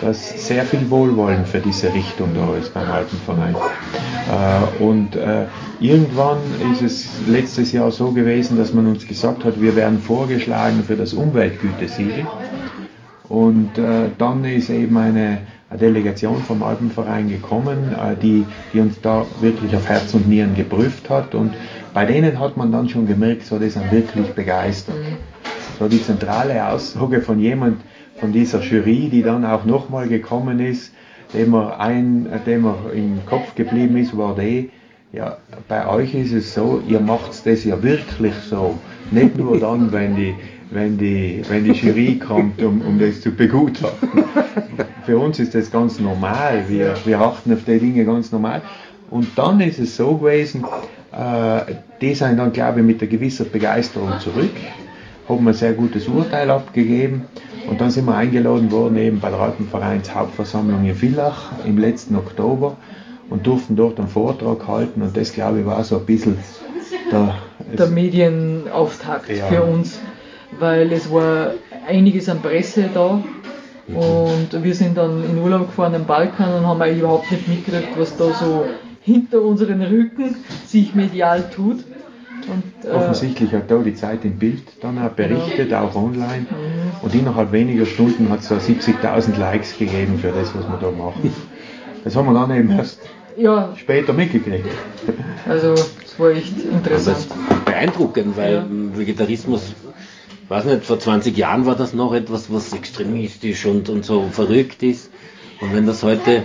[0.00, 3.54] dass sehr viel Wohlwollen für diese Richtung da ist beim Alpenverein.
[3.54, 5.46] Äh, und äh,
[5.80, 6.38] irgendwann
[6.72, 10.96] ist es letztes Jahr so gewesen, dass man uns gesagt hat, wir werden vorgeschlagen für
[10.96, 12.26] das Umweltgütesiegel.
[13.28, 15.38] Und äh, dann ist eben eine,
[15.78, 21.08] Delegation vom Alpenverein gekommen, äh, die, die uns da wirklich auf Herz und Nieren geprüft
[21.08, 21.34] hat.
[21.34, 21.54] Und
[21.94, 24.96] bei denen hat man dann schon gemerkt, so, die sind wirklich begeistert.
[25.78, 27.80] So die zentrale Aussage von jemand
[28.20, 30.92] von dieser Jury, die dann auch nochmal gekommen ist,
[31.32, 34.70] dem er, ein, dem er im Kopf geblieben ist, war die,
[35.12, 38.78] ja, bei euch ist es so, ihr macht das ja wirklich so.
[39.10, 40.34] Nicht nur dann, wenn die,
[40.70, 44.24] wenn die, wenn die Jury kommt, um, um das zu begutachten.
[45.04, 46.64] Für uns ist das ganz normal.
[46.68, 48.62] Wir, wir achten auf die Dinge ganz normal.
[49.10, 50.64] Und dann ist es so gewesen,
[51.12, 54.54] äh, die sind dann, glaube ich, mit einer gewissen Begeisterung zurück,
[55.28, 57.24] haben ein sehr gutes Urteil abgegeben
[57.70, 62.76] und dann sind wir eingeladen worden eben bei der Alpenvereinshauptversammlung in Villach im letzten Oktober
[63.30, 66.36] und durften dort einen Vortrag halten und das, glaube ich, war so ein bisschen
[67.12, 67.36] der,
[67.78, 69.46] der Medienauftakt Ja.
[69.46, 70.00] für uns,
[70.58, 71.52] weil es war
[71.86, 73.22] einiges an Presse da
[73.88, 77.96] und wir sind dann in Urlaub gefahren am Balkan und haben eigentlich überhaupt nicht mitgekriegt,
[77.96, 78.66] was da so
[79.00, 81.84] hinter unseren Rücken sich medial tut.
[82.50, 86.46] Und, äh, Offensichtlich hat da die Zeit im Bild dann auch berichtet, auch online.
[87.02, 90.90] Und innerhalb weniger Stunden hat es da 70.000 Likes gegeben für das, was wir da
[90.90, 91.32] machen.
[92.04, 92.98] Das haben wir dann eben erst
[93.36, 94.66] ja, später mitgekriegt.
[95.48, 97.16] also es war echt Das interessant.
[97.18, 98.66] ist beeindruckend, weil Ja.
[98.94, 99.74] Vegetarismus,
[100.48, 104.82] weiß nicht, vor 20 Jahren war das noch etwas, was extremistisch und, und so verrückt
[104.82, 105.10] ist.
[105.60, 106.42] Und wenn das heute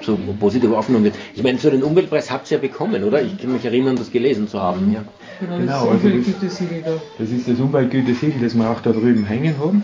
[0.00, 1.14] so positiv aufgenommen wird.
[1.34, 3.22] Ich meine, so den Umweltpreis habt ihr ja bekommen, oder?
[3.22, 4.92] Ich kann mich erinnern, das gelesen zu haben.
[4.92, 5.04] Ja.
[5.40, 7.02] Genau, Genau, das also das-.
[7.18, 9.82] Das ist das Umweltgütesiegel, das wir auch da drüben hängen haben.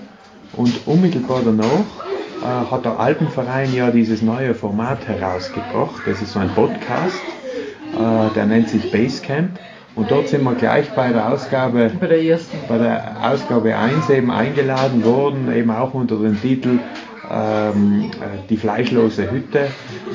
[0.54, 6.02] Und unmittelbar danach äh, hat der Alpenverein ja dieses neue Format herausgebracht.
[6.06, 7.20] Das ist so ein Podcast,
[7.94, 9.58] äh, der nennt sich Basecamp.
[9.96, 12.56] Und dort sind wir gleich bei der Ausgabe Bei der ersten.
[12.68, 16.80] bei der Ausgabe 1 eben eingeladen worden, eben auch unter dem Titel
[17.30, 19.68] ähm, äh, Die fleischlose Hütte,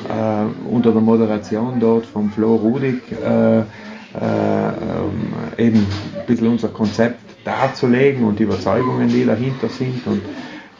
[0.08, 6.68] äh, unter der Moderation dort von Flo Rudig, äh, äh, ähm, eben ein bisschen unser
[6.68, 10.06] Konzept darzulegen und die Überzeugungen, die dahinter sind.
[10.06, 10.22] Und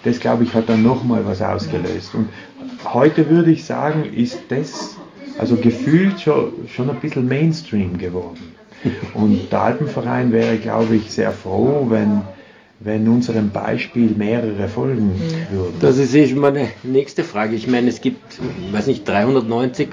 [0.05, 2.15] das, glaube ich, hat dann nochmal was ausgelöst.
[2.15, 2.29] Und
[2.85, 4.97] heute würde ich sagen, ist das
[5.39, 8.55] also gefühlt schon, schon ein bisschen Mainstream geworden.
[9.15, 12.23] Und der Alpenverein wäre, glaube ich, sehr froh, wenn,
[12.81, 15.13] wenn unserem Beispiel mehrere folgen
[15.51, 15.75] würden.
[15.81, 17.55] Das ist eh meine nächste Frage.
[17.55, 18.39] Ich meine, es gibt,
[18.73, 19.91] weiß nicht, 390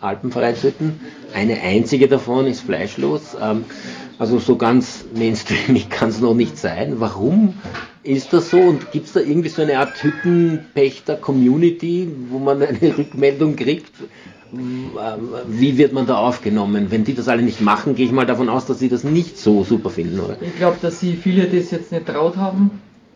[0.00, 1.00] Alpenvereinshütten.
[1.34, 3.36] Eine einzige davon ist fleischlos.
[3.40, 3.64] Ähm,
[4.18, 6.94] also so ganz mainstreamig kann es noch nicht sein.
[6.98, 7.54] Warum
[8.02, 8.58] ist das so?
[8.58, 13.92] Und gibt es da irgendwie so eine Art Hüttenpächter-Community, wo man eine Rückmeldung kriegt?
[14.52, 16.86] Wie wird man da aufgenommen?
[16.90, 19.38] Wenn die das alle nicht machen, gehe ich mal davon aus, dass sie das nicht
[19.38, 20.36] so super finden, oder?
[20.40, 22.70] Ich glaube, dass sie viele das jetzt nicht traut haben.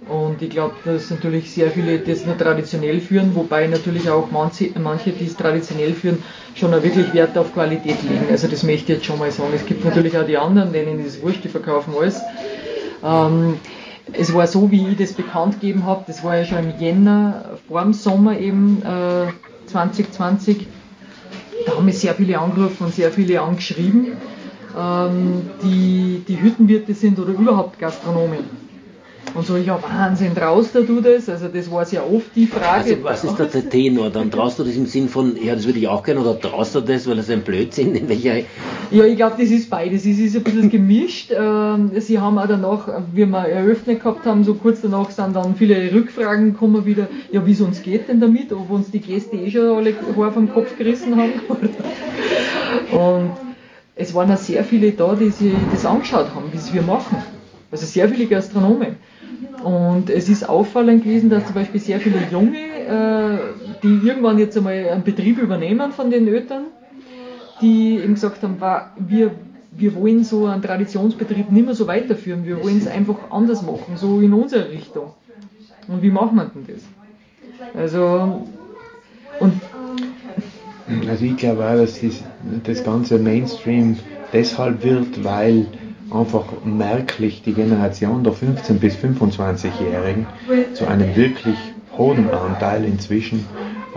[0.08, 4.70] Und ich glaube, dass natürlich sehr viele das nur traditionell führen, wobei natürlich auch manche,
[4.78, 6.22] manche, die es traditionell führen,
[6.54, 8.26] schon auch wirklich Wert auf Qualität legen.
[8.30, 9.52] Also das möchte ich jetzt schon mal sagen.
[9.54, 12.20] Es gibt natürlich auch die anderen, denen ist wurscht, die verkaufen alles.
[13.02, 13.54] Ähm,
[14.12, 17.58] es war so, wie ich das bekannt gegeben habe, das war ja schon im Jänner,
[17.66, 19.32] vor dem Sommer eben äh,
[19.70, 20.66] 2020,
[21.64, 24.16] da haben mich sehr viele angerufen und sehr viele angeschrieben,
[24.76, 28.63] ähm, die, die Hüttenwirte sind oder überhaupt Gastronomen.
[29.34, 31.28] Und so, ja, Wahnsinn, traust du das?
[31.28, 32.90] Also, das war sehr oft die Frage.
[32.90, 34.10] Also was ist da der Tenor?
[34.10, 36.76] Dann traust du das im Sinn von, ja, das würde ich auch gerne, oder traust
[36.76, 38.36] du das, weil das ein Blödsinn, in welcher...
[38.92, 40.06] Ja, ich glaube, das ist beides.
[40.06, 41.32] Es ist ein bisschen gemischt.
[41.36, 45.56] Ähm, Sie haben auch danach, wie wir eröffnet gehabt haben, so kurz danach sind dann
[45.56, 49.36] viele Rückfragen gekommen wieder, ja, wie es uns geht denn damit, ob uns die Gäste
[49.36, 51.32] eh schon alle Haare vom Kopf gerissen haben.
[52.92, 53.32] Und
[53.96, 57.16] es waren auch sehr viele da, die sich das angeschaut haben, wie es wir machen.
[57.72, 58.96] Also sehr viele Gastronomen.
[59.64, 63.38] Und es ist auffallend gewesen, dass zum Beispiel sehr viele Junge, äh,
[63.82, 66.64] die irgendwann jetzt einmal einen Betrieb übernehmen von den Eltern,
[67.60, 69.30] die eben gesagt haben, "Wa, wir,
[69.72, 73.96] wir wollen so einen Traditionsbetrieb nicht mehr so weiterführen, wir wollen es einfach anders machen,
[73.96, 75.12] so in unsere Richtung.
[75.88, 76.82] Und wie machen wir denn das?
[77.82, 78.46] Also,
[79.40, 79.54] und
[81.08, 82.22] Also ich glaube auch, dass das,
[82.64, 83.96] das ganze Mainstream
[84.32, 85.66] deshalb wird, weil
[86.14, 90.26] einfach merklich die Generation der 15- bis 25-Jährigen
[90.74, 91.56] zu einem wirklich
[91.96, 93.46] hohen Anteil inzwischen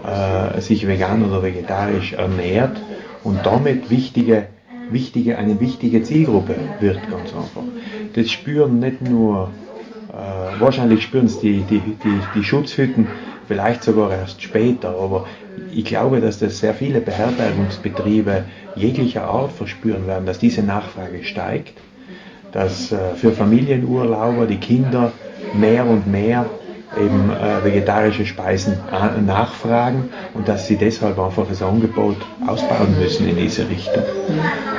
[0.04, 2.82] äh, sich vegan oder vegetarisch ernährt
[3.24, 4.48] und damit wichtige,
[4.90, 7.64] wichtige, eine wichtige Zielgruppe wird ganz einfach.
[8.14, 9.52] Das spüren nicht nur,
[10.10, 13.08] äh, wahrscheinlich spüren es die, die, die, die Schutzhütten,
[13.48, 15.26] vielleicht sogar erst später, aber
[15.74, 18.44] ich glaube, dass das sehr viele Beherbergungsbetriebe
[18.76, 21.74] jeglicher Art verspüren werden, dass diese Nachfrage steigt,
[22.52, 25.12] dass äh, für Familienurlauber die Kinder
[25.54, 26.46] mehr und mehr
[27.00, 28.78] eben äh, vegetarische Speisen
[29.26, 34.04] nachfragen und dass sie deshalb einfach das Angebot ausbauen müssen in diese Richtung.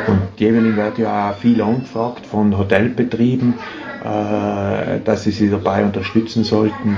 [0.07, 3.55] Und Jeveling wird ja auch viel angefragt von Hotelbetrieben,
[4.03, 6.97] äh, dass sie sie dabei unterstützen sollten,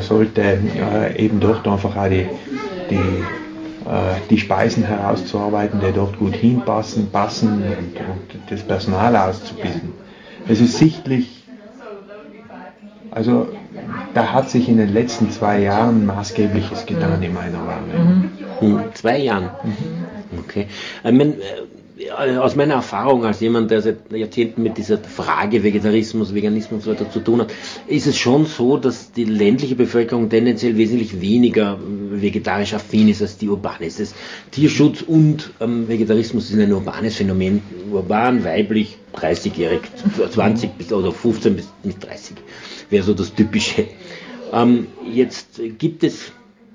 [0.00, 0.58] sollte
[1.16, 2.26] eben dort einfach auch die,
[2.90, 3.24] die,
[4.30, 9.92] die Speisen herauszuarbeiten, die dort gut hinpassen, passen und, und das Personal auszubilden.
[10.48, 11.44] Es ist sichtlich,
[13.10, 13.48] also
[14.14, 18.30] da hat sich in den letzten zwei Jahren maßgebliches getan in meiner Wahrnehmung.
[18.60, 18.94] Mhm.
[18.94, 19.50] Zwei Jahren.
[19.62, 20.38] Mhm.
[20.38, 20.66] Okay.
[21.04, 21.34] Ich meine,
[22.38, 26.90] aus meiner Erfahrung als jemand, der seit Jahrzehnten mit dieser Frage Vegetarismus, Veganismus und so
[26.90, 27.54] weiter zu tun hat,
[27.86, 31.78] ist es schon so, dass die ländliche Bevölkerung tendenziell wesentlich weniger
[32.10, 33.86] vegetarisch affin ist als die urbane.
[33.86, 34.14] Ist
[34.50, 37.62] Tierschutz und ähm, Vegetarismus ist ein urbanes Phänomen.
[37.90, 39.80] Urban, weiblich, 30-jährig,
[40.30, 42.36] 20 bis oder 15 bis 30
[42.90, 43.86] wäre so das Typische.
[44.52, 46.32] Ähm, jetzt gibt es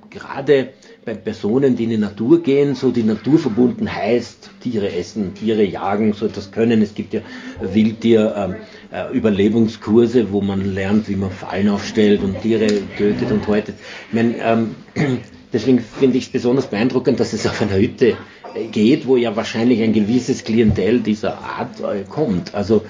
[0.10, 0.73] gerade
[1.05, 6.13] bei Personen, die in die Natur gehen, so die Naturverbunden heißt, Tiere essen, Tiere jagen,
[6.13, 6.82] so etwas können.
[6.82, 7.21] Es gibt ja
[7.62, 13.76] Wildtier-Überlebungskurse, ähm, äh, wo man lernt, wie man Fallen aufstellt und Tiere tötet und häutet.
[14.10, 14.76] Ich mein, ähm,
[15.54, 18.15] deswegen finde ich es besonders beeindruckend, dass es auf einer Hütte
[18.56, 22.56] äh, geht, wo ja wahrscheinlich ein gewisses Klientel dieser Art äh, kommt.
[22.56, 22.84] Also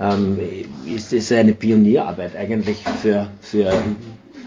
[0.00, 0.38] ähm,
[0.86, 3.72] ist es eine Pionierarbeit eigentlich für, für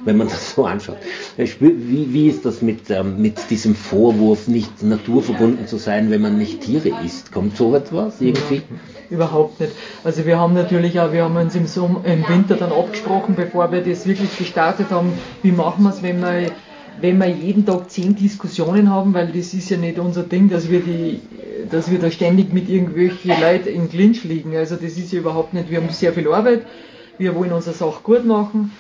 [0.05, 0.97] wenn man das so anschaut.
[1.37, 6.37] Wie, wie ist das mit, ähm, mit diesem Vorwurf, nicht naturverbunden zu sein, wenn man
[6.37, 7.31] nicht Tiere isst?
[7.31, 8.61] Kommt so etwas irgendwie?
[9.09, 9.73] Überhaupt nicht.
[10.03, 13.71] Also wir haben natürlich auch, wir haben uns im, Sommer, im Winter dann abgesprochen, bevor
[13.71, 16.51] wir das wirklich gestartet haben, wie machen wir es, wenn wir
[17.01, 20.69] wenn wir jeden Tag zehn Diskussionen haben, weil das ist ja nicht unser Ding, dass
[20.69, 21.21] wir die,
[21.71, 24.53] dass wir da ständig mit irgendwelchen Leuten in Clinch liegen.
[24.57, 26.65] Also das ist ja überhaupt nicht, wir haben sehr viel Arbeit,
[27.17, 28.71] wir wollen unsere Sache gut machen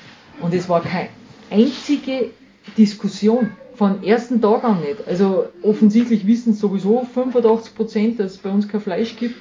[0.41, 1.09] und es war keine
[1.49, 2.31] einzige
[2.77, 5.07] Diskussion von ersten Tag an nicht.
[5.07, 9.35] Also offensichtlich wissen sowieso 85 Prozent, dass es bei uns kein Fleisch gibt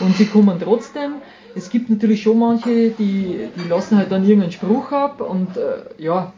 [0.00, 1.16] und sie kommen trotzdem.
[1.54, 6.02] Es gibt natürlich schon manche, die, die lassen halt dann irgendeinen Spruch ab und äh,
[6.02, 6.32] ja,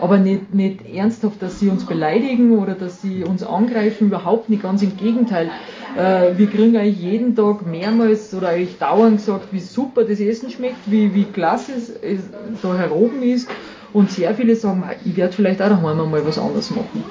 [0.00, 4.62] aber nicht, nicht ernsthaft, dass sie uns beleidigen oder dass sie uns angreifen, überhaupt nicht,
[4.62, 5.50] ganz im Gegenteil.
[5.96, 10.50] Äh, wir kriegen eigentlich jeden Tag mehrmals oder eigentlich dauernd gesagt, wie super das Essen
[10.50, 12.20] schmeckt, wie, wie klasse es, es
[12.62, 13.48] da heroben ist
[13.92, 17.04] und sehr viele sagen, ich werde vielleicht auch daheim mal was anderes machen.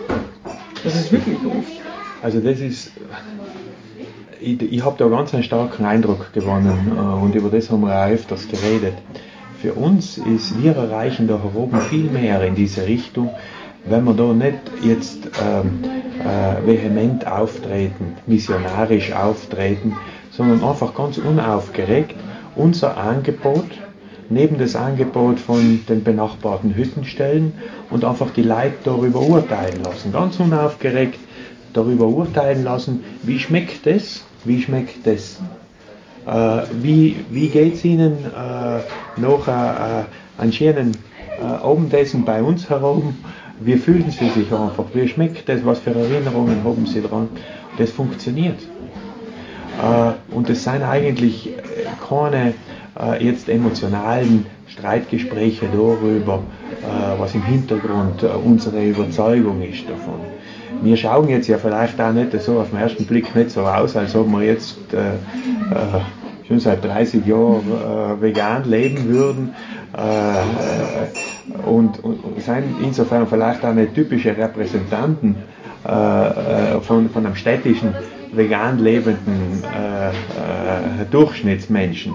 [0.84, 1.72] Das ist wirklich oft.
[2.24, 2.92] Also das ist,
[4.40, 7.96] ich, ich habe da ganz einen starken Eindruck gewonnen äh, und über das haben wir
[7.96, 8.94] auch öfters geredet.
[9.62, 13.30] Für uns ist, wir erreichen da oben viel mehr in diese Richtung,
[13.86, 15.84] wenn wir da nicht jetzt ähm,
[16.20, 19.96] äh, vehement auftreten, missionarisch auftreten,
[20.32, 22.16] sondern einfach ganz unaufgeregt
[22.56, 23.70] unser Angebot
[24.30, 27.54] neben das Angebot von den benachbarten Hütten stellen
[27.92, 30.12] und einfach die Leute darüber urteilen lassen.
[30.12, 31.20] Ganz unaufgeregt
[31.74, 35.40] darüber urteilen lassen, wie schmeckt das, wie schmeckt das.
[36.26, 40.04] Äh, wie wie geht es Ihnen äh, nach äh,
[40.42, 43.16] äh, Abendessen bei uns herum?
[43.60, 44.86] Wie fühlen Sie sich einfach?
[44.94, 45.66] Wie schmeckt das?
[45.66, 47.30] Was für Erinnerungen haben Sie dran?
[47.78, 48.60] Das funktioniert.
[50.32, 51.50] Und es sind eigentlich
[52.10, 52.54] keine
[53.20, 56.42] jetzt emotionalen Streitgespräche darüber,
[57.20, 60.20] was im Hintergrund unsere Überzeugung ist davon.
[60.82, 63.96] Wir schauen jetzt ja vielleicht auch nicht so auf den ersten Blick nicht so aus,
[63.96, 66.02] als ob wir jetzt äh, äh,
[66.48, 69.54] schon seit 30 Jahren äh, vegan leben würden
[71.66, 75.36] und, und, sind insofern vielleicht auch nicht typische Repräsentanten
[75.84, 77.94] von, von einem städtischen
[78.32, 79.64] vegan lebenden
[81.12, 82.14] Durchschnittsmenschen.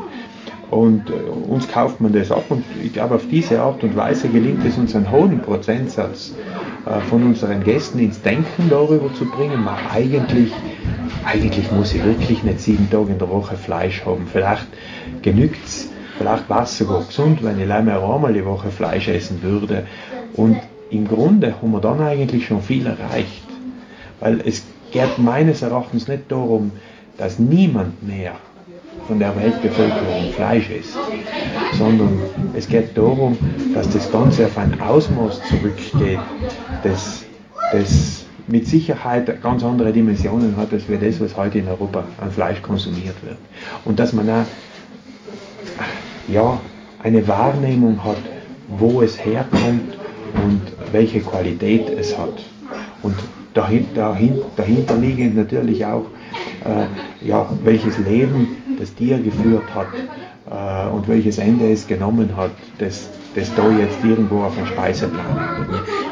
[0.71, 4.29] Und äh, uns kauft man das ab und ich glaube, auf diese Art und Weise
[4.29, 6.76] gelingt es uns einen hohen Prozentsatz äh,
[7.09, 10.53] von unseren Gästen ins Denken darüber zu bringen, man eigentlich,
[11.25, 14.27] eigentlich muss ich wirklich nicht sieben Tage in der Woche Fleisch haben.
[14.31, 14.66] Vielleicht
[15.22, 19.42] genügt es, vielleicht war es sogar gesund, wenn ich einmal einmal die Woche Fleisch essen
[19.42, 19.87] würde.
[20.35, 20.59] Und
[20.90, 23.42] im Grunde haben wir dann eigentlich schon viel erreicht.
[24.20, 26.70] Weil es geht meines Erachtens nicht darum,
[27.18, 28.37] dass niemand mehr
[29.07, 30.99] von der Weltbevölkerung Fleisch isst,
[31.79, 32.19] sondern
[32.55, 33.37] es geht darum,
[33.75, 36.19] dass das Ganze auf ein Ausmaß zurückgeht,
[36.83, 37.25] das,
[37.73, 42.31] das mit Sicherheit ganz andere Dimensionen hat, als wir das, was heute in Europa an
[42.31, 43.38] Fleisch konsumiert wird.
[43.85, 44.45] Und dass man auch
[46.29, 46.61] ja,
[47.03, 48.19] eine Wahrnehmung hat,
[48.69, 49.99] wo es herkommt
[50.45, 50.61] und
[50.92, 52.42] welche Qualität es hat.
[53.03, 53.14] Und
[53.55, 54.16] dahinter,
[54.57, 56.07] dahinter liegend natürlich auch,
[56.64, 56.87] äh,
[57.22, 59.88] ja, welches Leben das Tier geführt hat
[60.50, 65.26] äh, und welches Ende es genommen hat, das, das da jetzt irgendwo auf dem Speiseplan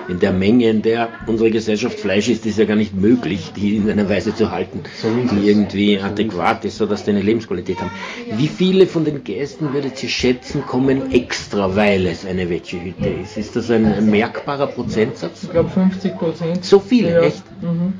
[0.08, 3.76] In der Menge, in der unsere Gesellschaft Fleisch ist, ist ja gar nicht möglich, die
[3.76, 7.90] in einer Weise zu halten, so die irgendwie adäquat ist, sodass die eine Lebensqualität haben.
[8.36, 13.36] Wie viele von den Gästen würdet ihr schätzen, kommen extra, weil es eine Veggie-Hütte ist?
[13.36, 15.44] Ist das ein, ein merkbarer Prozentsatz?
[15.44, 16.64] Ich glaube 50 Prozent.
[16.64, 17.20] So viele, ja.
[17.22, 17.44] echt?
[17.62, 17.94] Mhm.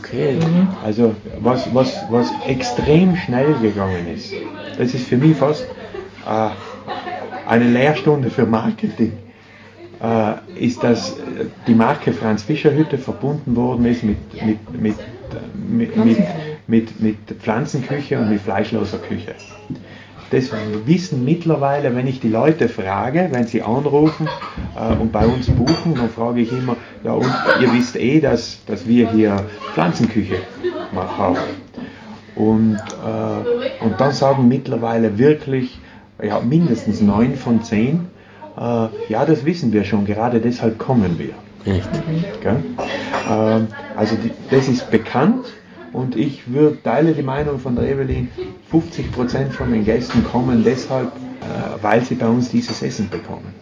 [0.00, 0.34] Okay.
[0.34, 0.68] Mhm.
[0.84, 4.32] Also was, was, was extrem schnell gegangen ist,
[4.78, 5.64] das ist für mich fast
[6.26, 6.48] äh,
[7.46, 9.12] eine Lehrstunde für Marketing
[10.02, 11.16] äh, ist, dass
[11.66, 14.96] die Marke Franz Fischer Hütte verbunden worden ist mit, mit, mit,
[15.54, 16.18] mit, mit,
[16.66, 19.34] mit, mit Pflanzenküche und mit fleischloser Küche.
[20.30, 20.50] Das
[20.84, 24.28] wissen mittlerweile, wenn ich die Leute frage, wenn sie anrufen
[24.76, 28.64] äh, und bei uns buchen, dann frage ich immer, ja und ihr wisst eh, dass,
[28.66, 29.36] dass wir hier
[29.74, 30.36] Pflanzenküche
[30.94, 31.36] haben.
[32.38, 35.80] Und, äh, und dann sagen mittlerweile wirklich
[36.22, 38.06] ja, mindestens neun von zehn,
[38.56, 38.60] äh,
[39.08, 41.34] ja, das wissen wir schon, gerade deshalb kommen wir.
[41.64, 41.88] Echt?
[43.28, 45.46] Ähm, also die, das ist bekannt
[45.92, 48.28] und ich würde teile die Meinung von der Evelyn,
[48.72, 53.52] 50% von den Gästen kommen deshalb, äh, weil sie bei uns dieses Essen bekommen.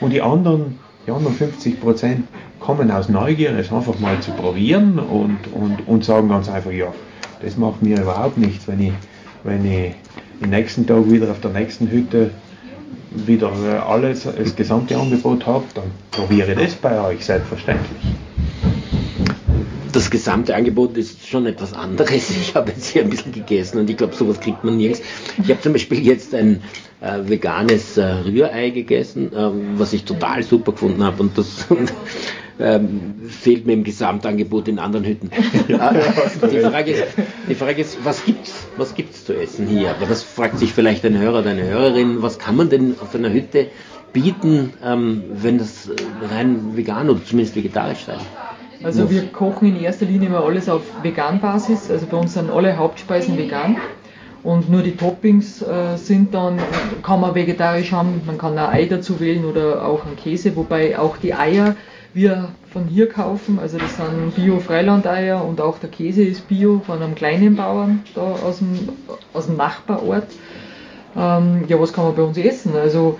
[0.00, 2.22] Und die anderen, die anderen 50%
[2.58, 6.92] kommen aus Neugier, es einfach mal zu probieren und, und, und sagen ganz einfach, ja,
[7.42, 8.92] das macht mir überhaupt nichts, wenn ich,
[9.44, 9.94] wenn ich
[10.40, 12.30] den nächsten Tag wieder auf der nächsten Hütte
[13.10, 13.52] wieder
[13.86, 18.00] alles, das gesamte Angebot habe, dann probiere ich das bei euch, selbstverständlich.
[19.92, 22.30] Das gesamte Angebot ist schon etwas anderes.
[22.30, 25.02] Ich habe jetzt hier ein bisschen gegessen und ich glaube, sowas kriegt man nirgends.
[25.42, 26.62] Ich habe zum Beispiel jetzt ein
[27.00, 31.66] äh, veganes äh, Rührei gegessen, äh, was ich total super gefunden habe und das
[32.60, 35.30] ähm, fehlt mir im Gesamtangebot in anderen Hütten.
[35.68, 37.04] die, Frage ist,
[37.48, 39.90] die Frage ist, was gibt's, was gibt's zu essen hier?
[39.90, 43.14] Aber das fragt sich vielleicht ein Hörer oder eine Hörerin, was kann man denn auf
[43.14, 43.68] einer Hütte
[44.12, 45.90] bieten, ähm, wenn das
[46.30, 48.18] rein vegan oder zumindest vegetarisch sein?
[48.82, 52.76] Also wir kochen in erster Linie immer alles auf Vegan-Basis, also bei uns sind alle
[52.76, 53.76] Hauptspeisen vegan.
[54.42, 56.58] Und nur die Toppings äh, sind dann,
[57.02, 60.98] kann man vegetarisch haben, man kann ein Ei dazu wählen oder auch einen Käse, wobei
[60.98, 61.76] auch die Eier
[62.14, 63.58] wir von hier kaufen.
[63.58, 68.22] Also das sind Bio-Freilandeier und auch der Käse ist Bio von einem kleinen Bauern da
[68.22, 68.88] aus dem,
[69.32, 70.28] aus dem Nachbarort.
[71.16, 72.74] Ähm, ja, was kann man bei uns essen?
[72.76, 73.18] Also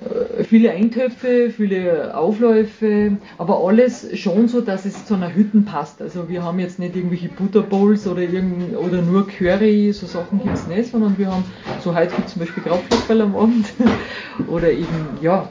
[0.00, 6.00] äh, viele Eintöpfe, viele Aufläufe, aber alles schon so, dass es zu einer Hütte passt.
[6.00, 10.66] Also wir haben jetzt nicht irgendwelche Butterbowls oder, oder nur Curry, so Sachen gibt es
[10.66, 11.44] nicht, sondern wir haben,
[11.82, 13.66] so heute gibt es zum Beispiel Krautfleckerl am Abend
[14.48, 15.48] oder eben, ja,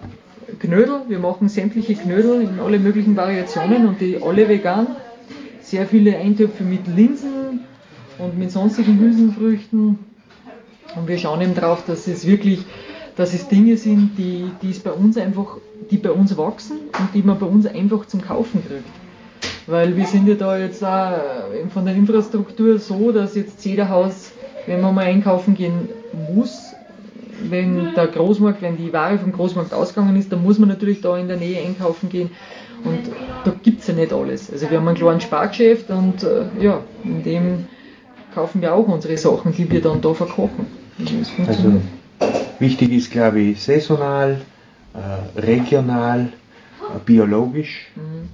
[0.59, 1.01] Knödel.
[1.07, 4.87] Wir machen sämtliche Knödel in alle möglichen Variationen und die alle vegan.
[5.61, 7.61] Sehr viele Eintöpfe mit Linsen
[8.17, 9.99] und mit sonstigen Hülsenfrüchten.
[10.95, 12.65] Und wir schauen eben drauf, dass es wirklich,
[13.15, 15.57] dass es Dinge sind, die, die es bei uns einfach,
[15.91, 18.83] die bei uns wachsen und die man bei uns einfach zum Kaufen kriegt.
[19.67, 21.19] Weil wir sind ja da jetzt auch
[21.71, 24.31] von der Infrastruktur so, dass jetzt jeder Haus,
[24.65, 25.89] wenn man mal einkaufen gehen
[26.33, 26.68] muss,
[27.49, 31.17] wenn der Großmarkt, wenn die Ware vom Großmarkt ausgegangen ist, dann muss man natürlich da
[31.17, 32.31] in der Nähe einkaufen gehen.
[32.83, 32.99] Und
[33.43, 34.51] da gibt es ja nicht alles.
[34.51, 37.65] Also wir haben ein kleines Spargeschäft und äh, ja, in dem
[38.33, 40.67] kaufen wir auch unsere Sachen, die wir dann da verkochen.
[41.47, 41.81] Also
[42.59, 44.41] wichtig ist, glaube ich, saisonal,
[44.93, 48.29] äh, regional, äh, biologisch mhm.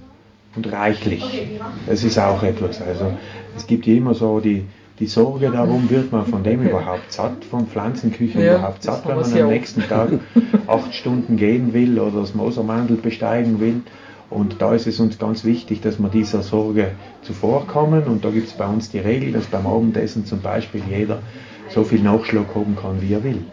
[0.56, 1.48] und reichlich.
[1.86, 2.80] Das ist auch etwas.
[2.82, 3.12] Also
[3.56, 4.64] es gibt ja immer so die,
[4.98, 9.16] die Sorge darum, wird man von dem überhaupt satt, von Pflanzenküche ja, überhaupt satt, wenn
[9.16, 10.08] man am nächsten Tag
[10.66, 13.82] acht Stunden gehen will oder das Mosermandel besteigen will.
[14.28, 16.92] Und da ist es uns ganz wichtig, dass wir dieser Sorge
[17.22, 18.04] zuvorkommen.
[18.04, 21.20] Und da gibt es bei uns die Regel, dass beim Abendessen zum Beispiel jeder
[21.68, 23.44] so viel Nachschlag haben kann, wie er will.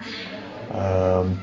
[0.74, 1.38] Ähm,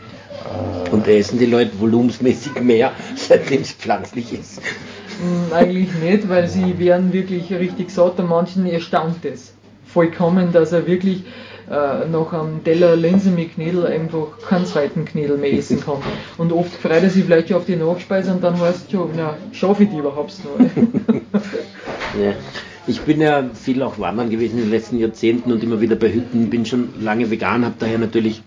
[0.44, 4.60] äh, und essen die Leute volumensmäßig mehr, seitdem es pflanzlich ist?
[4.60, 9.52] Hm, eigentlich nicht, weil sie werden wirklich richtig satt und manchen erstaunt es
[9.92, 11.24] vollkommen, dass er wirklich
[11.70, 15.98] äh, nach einem Teller Linsen mit Knädel einfach keinen zweiten Knädel mehr essen kann.
[16.36, 19.36] Und oft freut er sich vielleicht auf die Nachspeise und dann heißt es schon, na,
[19.52, 20.66] schaffe ich die überhaupt noch?
[22.20, 22.32] ja.
[22.86, 26.12] Ich bin ja viel auch wandern gewesen in den letzten Jahrzehnten und immer wieder bei
[26.12, 28.42] Hütten, bin schon lange vegan, habe daher natürlich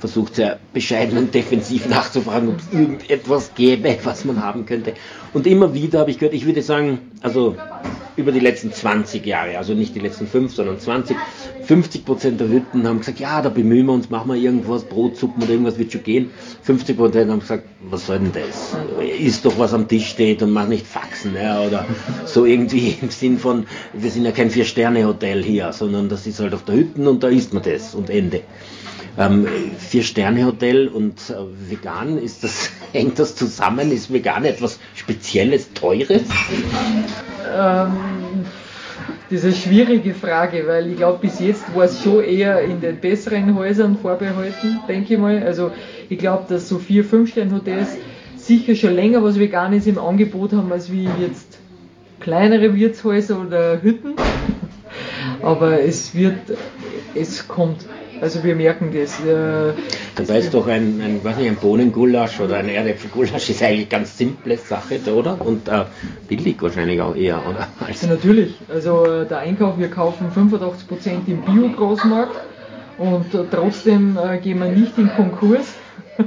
[0.00, 4.94] versucht sehr bescheiden und defensiv nachzufragen, ob es irgendetwas gäbe, was man haben könnte.
[5.32, 7.54] Und immer wieder habe ich gehört, ich würde sagen, also
[8.16, 11.16] über die letzten 20 Jahre, also nicht die letzten 5, sondern 20,
[11.64, 15.42] 50 Prozent der Hütten haben gesagt, ja, da bemühen wir uns, machen wir irgendwas, Brotsuppen
[15.42, 16.30] oder irgendwas wird schon gehen.
[16.62, 18.76] 50 Prozent haben gesagt, was soll denn das?
[19.18, 21.86] Ist doch was am Tisch steht und mach nicht Faxen, ja, oder
[22.24, 26.54] so irgendwie im Sinn von, wir sind ja kein Vier-Sterne-Hotel hier, sondern das ist halt
[26.54, 28.42] auf der Hütten und da isst man das und Ende.
[29.20, 29.46] Ähm,
[29.76, 33.92] Vier-Sterne-Hotel und äh, vegan, ist das, hängt das zusammen?
[33.92, 36.22] Ist vegan etwas Spezielles, Teures?
[37.54, 37.96] Ähm,
[39.30, 43.54] eine schwierige Frage, weil ich glaube, bis jetzt war es schon eher in den besseren
[43.56, 45.42] Häusern vorbehalten, denke ich mal.
[45.42, 45.70] Also
[46.08, 47.98] ich glaube, dass so vier, fünf Sterne Hotels
[48.36, 51.58] sicher schon länger was Veganes im Angebot haben, als wie jetzt
[52.20, 54.14] kleinere Wirtshäuser oder Hütten.
[55.42, 56.38] Aber es wird,
[57.14, 57.84] es kommt
[58.20, 59.20] also wir merken das.
[59.24, 59.72] Äh,
[60.16, 64.16] Dabei ist doch ein, ein, weiß nicht, ein Bohnengulasch oder ein Erdäpfelgulasch ist eigentlich ganz
[64.16, 65.40] simple Sache, oder?
[65.40, 65.84] Und äh,
[66.28, 67.68] billig wahrscheinlich auch eher, oder?
[67.86, 68.56] Also natürlich.
[68.68, 72.36] Also äh, der Einkauf, wir kaufen 85% im Bio-Großmarkt
[72.98, 75.74] und äh, trotzdem äh, gehen wir nicht in Konkurs.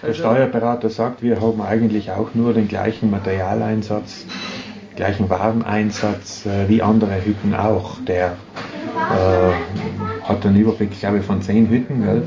[0.00, 4.26] Der also Steuerberater sagt, wir haben eigentlich auch nur den gleichen Materialeinsatz,
[4.94, 7.96] gleichen Wareneinsatz äh, wie andere Hütten auch.
[8.06, 8.36] Der
[8.94, 12.04] äh, hat einen Überblick, glaube ich, von zehn Hütten.
[12.04, 12.22] Gell?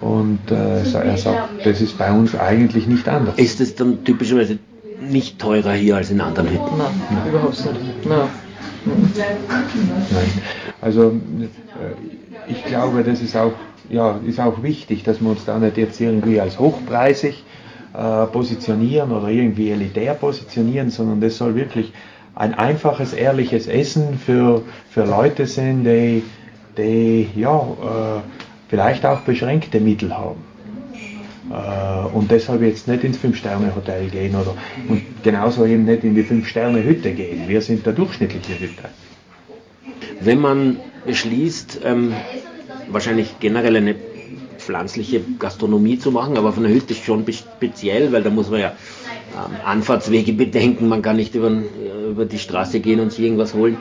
[0.00, 3.36] Und äh, er sagt, das ist bei uns eigentlich nicht anders.
[3.38, 4.58] Ist es dann typischerweise
[5.00, 6.78] nicht teurer hier als in anderen Hütten?
[6.78, 7.28] Nein, Nein.
[7.28, 8.06] überhaupt nicht.
[8.06, 8.28] Nein.
[8.86, 10.42] Nein.
[10.80, 13.52] Also äh, ich glaube, das ist auch,
[13.90, 17.44] ja, ist auch wichtig, dass wir uns da nicht jetzt irgendwie als hochpreisig
[17.92, 21.92] äh, positionieren oder irgendwie elitär positionieren, sondern das soll wirklich
[22.34, 26.22] ein einfaches, ehrliches Essen für, für Leute sind, die,
[26.76, 28.20] die ja, äh,
[28.68, 30.40] vielleicht auch beschränkte Mittel haben.
[31.50, 34.54] Äh, und deshalb jetzt nicht ins Fünf-Sterne-Hotel gehen oder
[34.88, 37.48] und genauso eben nicht in die Fünf-Sterne-Hütte gehen.
[37.48, 38.88] Wir sind der durchschnittliche Hütte.
[40.20, 42.12] Wenn man beschließt, ähm,
[42.88, 43.94] wahrscheinlich generell eine
[44.58, 48.60] pflanzliche Gastronomie zu machen, aber von der Hütte ist schon speziell, weil da muss man
[48.60, 48.72] ja
[49.34, 51.50] ähm, Anfahrtswege bedenken, man kann nicht über,
[52.10, 53.78] über die Straße gehen und sich irgendwas holen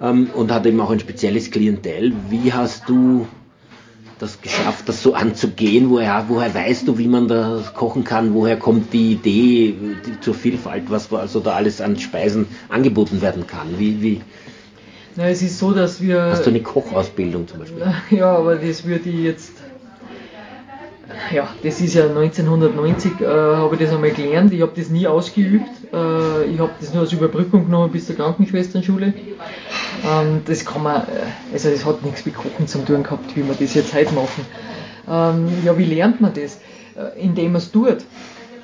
[0.00, 2.12] ähm, und hat eben auch ein spezielles Klientel.
[2.30, 3.26] Wie hast du
[4.18, 5.90] das geschafft, das so anzugehen?
[5.90, 8.34] Woher, woher weißt du, wie man da kochen kann?
[8.34, 9.74] Woher kommt die Idee
[10.06, 13.78] die, zur Vielfalt, was also da alles an Speisen angeboten werden kann?
[13.78, 14.20] Wie, wie
[15.18, 16.22] na, es ist so, dass wir.
[16.22, 17.82] Hast du eine Kochausbildung zum Beispiel?
[18.10, 19.52] Ja, aber das würde ich jetzt
[21.32, 24.52] ja, das ist ja 1990, äh, habe ich das einmal gelernt.
[24.52, 25.68] Ich habe das nie ausgeübt.
[25.92, 29.14] Äh, ich habe das nur als Überbrückung genommen bis zur Krankenschwesternschule.
[30.04, 33.46] Ähm, das kann man, äh, also das hat nichts mit Kochen zu tun gehabt, wie
[33.46, 34.44] wir das jetzt heute machen.
[35.08, 36.58] Ähm, ja, wie lernt man das?
[36.96, 37.98] Äh, indem man es tut.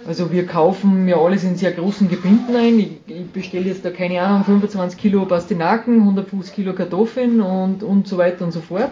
[0.06, 2.78] Also wir kaufen ja alles in sehr großen Gebinden ein.
[2.78, 8.08] Ich, ich bestelle jetzt da keine Ahnung, 25 Kilo Pastinaken, 150 Kilo Kartoffeln und, und
[8.08, 8.90] so weiter und so fort.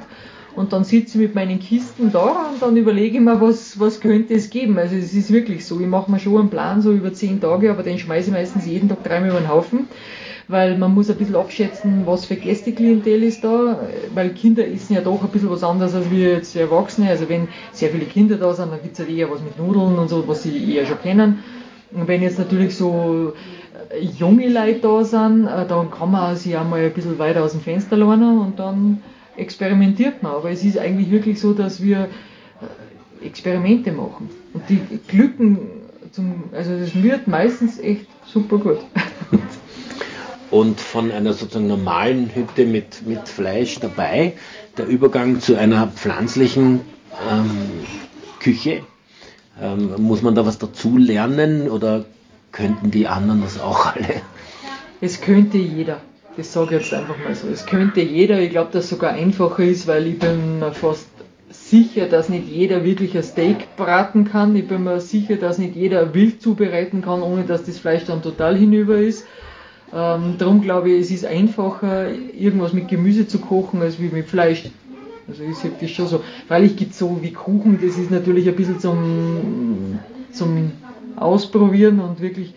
[0.54, 4.00] Und dann sitze ich mit meinen Kisten da und dann überlege ich mir, was, was
[4.00, 4.78] könnte es geben.
[4.78, 7.70] Also es ist wirklich so, ich mache mir schon einen Plan so über zehn Tage,
[7.70, 9.88] aber den schmeiße ich meistens jeden Tag dreimal über den Haufen,
[10.50, 13.78] weil man muss ein bisschen abschätzen, was für Gästeklientel ist da,
[14.14, 17.08] weil Kinder essen ja doch ein bisschen was anderes als wir jetzt Erwachsene.
[17.08, 19.98] Also wenn sehr viele Kinder da sind, dann gibt es halt eher was mit Nudeln
[19.98, 21.38] und so, was sie eher schon kennen.
[21.92, 23.32] Und wenn jetzt natürlich so
[23.90, 27.44] äh, junge Leute da sind, äh, dann kann man sich auch mal ein bisschen weiter
[27.44, 29.02] aus dem Fenster lernen und dann
[29.36, 30.32] experimentiert man.
[30.32, 32.08] Aber es ist eigentlich wirklich so, dass wir
[33.22, 34.30] äh, Experimente machen.
[34.52, 35.58] Und die glücken
[36.12, 38.78] zum, also das wird meistens echt super gut.
[40.50, 44.34] Und von einer sozusagen normalen Hütte mit, mit Fleisch dabei,
[44.76, 46.80] der Übergang zu einer pflanzlichen
[47.30, 47.50] ähm,
[48.40, 48.82] Küche,
[49.60, 52.04] ähm, muss man da was dazu lernen oder
[52.52, 54.22] könnten die anderen das auch alle?
[55.00, 56.00] Es könnte jeder.
[56.36, 57.48] Das sage ich jetzt einfach mal so.
[57.48, 61.08] Es könnte jeder, ich glaube, dass es sogar einfacher ist, weil ich bin mir fast
[61.50, 64.54] sicher, dass nicht jeder wirklich ein Steak braten kann.
[64.56, 68.22] Ich bin mir sicher, dass nicht jeder wild zubereiten kann, ohne dass das Fleisch dann
[68.22, 69.26] total hinüber ist.
[69.92, 74.28] Ähm, darum glaube ich, es ist einfacher, irgendwas mit Gemüse zu kochen, als wie mit
[74.28, 74.64] Fleisch.
[75.28, 76.22] Also ich sehe das schon so.
[76.48, 79.98] Weil ich gibt so wie Kuchen, das ist natürlich ein bisschen zum,
[80.32, 80.72] zum
[81.16, 82.54] Ausprobieren und wirklich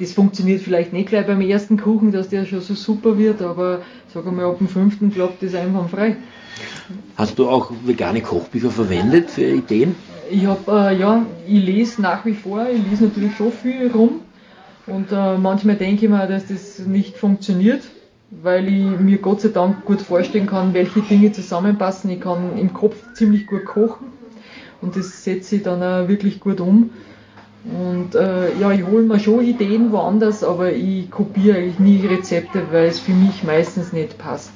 [0.00, 3.82] das funktioniert vielleicht nicht gleich beim ersten Kuchen, dass der schon so super wird, aber
[4.14, 6.16] sagen wir ab dem fünften klappt das einfach frei.
[7.16, 9.96] Hast du auch vegane Kochbücher verwendet für Ideen?
[10.30, 14.20] Ich habe, äh, ja, ich lese nach wie vor, ich lese natürlich schon viel rum
[14.90, 17.82] und äh, manchmal denke ich mir, dass das nicht funktioniert,
[18.30, 22.10] weil ich mir Gott sei Dank gut vorstellen kann, welche Dinge zusammenpassen.
[22.10, 24.06] Ich kann im Kopf ziemlich gut kochen
[24.80, 26.90] und das setze ich dann auch wirklich gut um.
[27.64, 32.62] Und äh, ja, ich hole mir schon Ideen woanders, aber ich kopiere eigentlich nie Rezepte,
[32.70, 34.52] weil es für mich meistens nicht passt.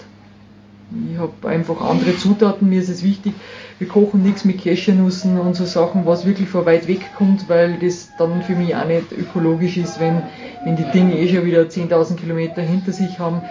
[1.12, 3.34] Ich habe einfach andere Zutaten, mir ist es wichtig,
[3.78, 7.78] wir kochen nichts mit Cashewnussen und so Sachen, was wirklich von weit weg kommt, weil
[7.80, 10.22] das dann für mich auch nicht ökologisch ist, wenn,
[10.64, 13.43] wenn die Dinge eh schon wieder 10.000 Kilometer hinter sich haben.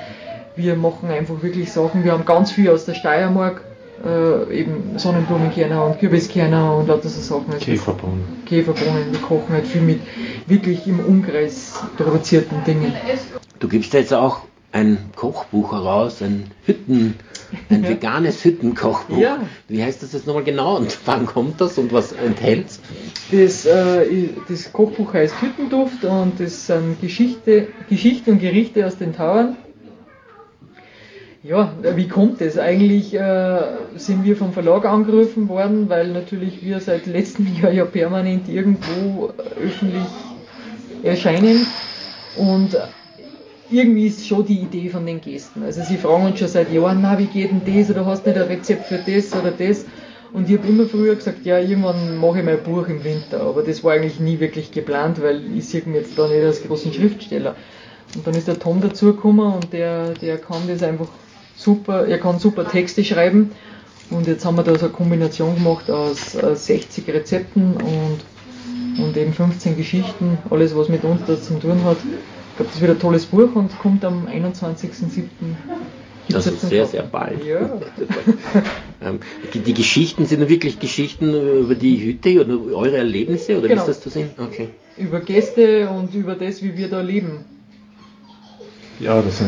[0.56, 3.62] Wir machen einfach wirklich Sachen, wir haben ganz viel aus der Steiermark,
[4.06, 7.54] äh, eben Sonnenblumenkerner und Kürbiskerner und lauter so Sachen.
[7.54, 8.24] Also Käferbohnen.
[8.46, 9.12] Käferbohnen.
[9.12, 10.02] Wir kochen halt viel mit
[10.48, 12.94] wirklich im Umkreis produzierten Dingen.
[13.60, 17.16] Du gibst jetzt auch ein Kochbuch heraus, ein Hütten,
[17.70, 19.18] ein veganes Hüttenkochbuch.
[19.18, 19.39] Ja.
[19.68, 22.68] Wie heißt das jetzt nochmal genau und wann kommt das und was enthält
[23.32, 29.16] das, äh, das Kochbuch heißt Hüttenduft und das sind Geschichte, Geschichte und Gerichte aus den
[29.16, 29.56] Tauern.
[31.43, 32.60] Ja, wie kommt es?
[32.60, 33.62] Eigentlich äh,
[33.95, 39.32] sind wir vom Verlag angerufen worden, weil natürlich wir seit letztem Jahr ja permanent irgendwo
[39.60, 40.06] öffentlich
[41.02, 41.66] erscheinen
[42.38, 42.78] und
[43.72, 45.64] irgendwie ist schon die Idee von den Gästen.
[45.64, 48.30] Also sie fragen uns schon seit Jahren, na, wie geht denn das oder hast du
[48.30, 49.86] nicht ein Rezept für das oder das?
[50.34, 53.64] Und ich habe immer früher gesagt, ja, irgendwann mache ich mein Buch im Winter, aber
[53.64, 56.94] das war eigentlich nie wirklich geplant, weil ich sehe mich jetzt da nicht als großen
[56.94, 57.56] Schriftsteller.
[58.16, 61.10] Und dann ist der Tom dazugekommen und der, der kann das einfach
[61.56, 63.52] super, er kann super Texte schreiben.
[64.10, 69.34] Und jetzt haben wir da so eine Kombination gemacht aus 60 Rezepten und, und eben
[69.34, 71.98] 15 Geschichten, alles was mit uns da zu tun hat
[72.56, 75.22] glaube, das wird ein tolles Buch und kommt am 21.07.
[76.30, 77.43] Das ist sehr, sehr bald.
[77.45, 77.70] Ja.
[79.04, 79.20] Ähm,
[79.56, 83.82] die Geschichten sind wirklich Geschichten über die Hütte oder eure Erlebnisse oder genau.
[83.82, 84.30] wie ist das zu sehen?
[84.38, 84.70] Okay.
[84.95, 87.43] Über Gäste und über das, wie wir da leben.
[88.99, 89.41] Ja, das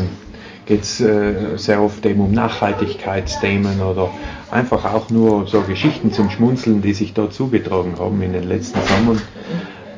[0.66, 4.10] geht es äh, sehr oft eben um Nachhaltigkeitsthemen oder
[4.50, 8.80] einfach auch nur so Geschichten zum Schmunzeln, die sich da zugetragen haben in den letzten
[8.88, 9.22] Sommern.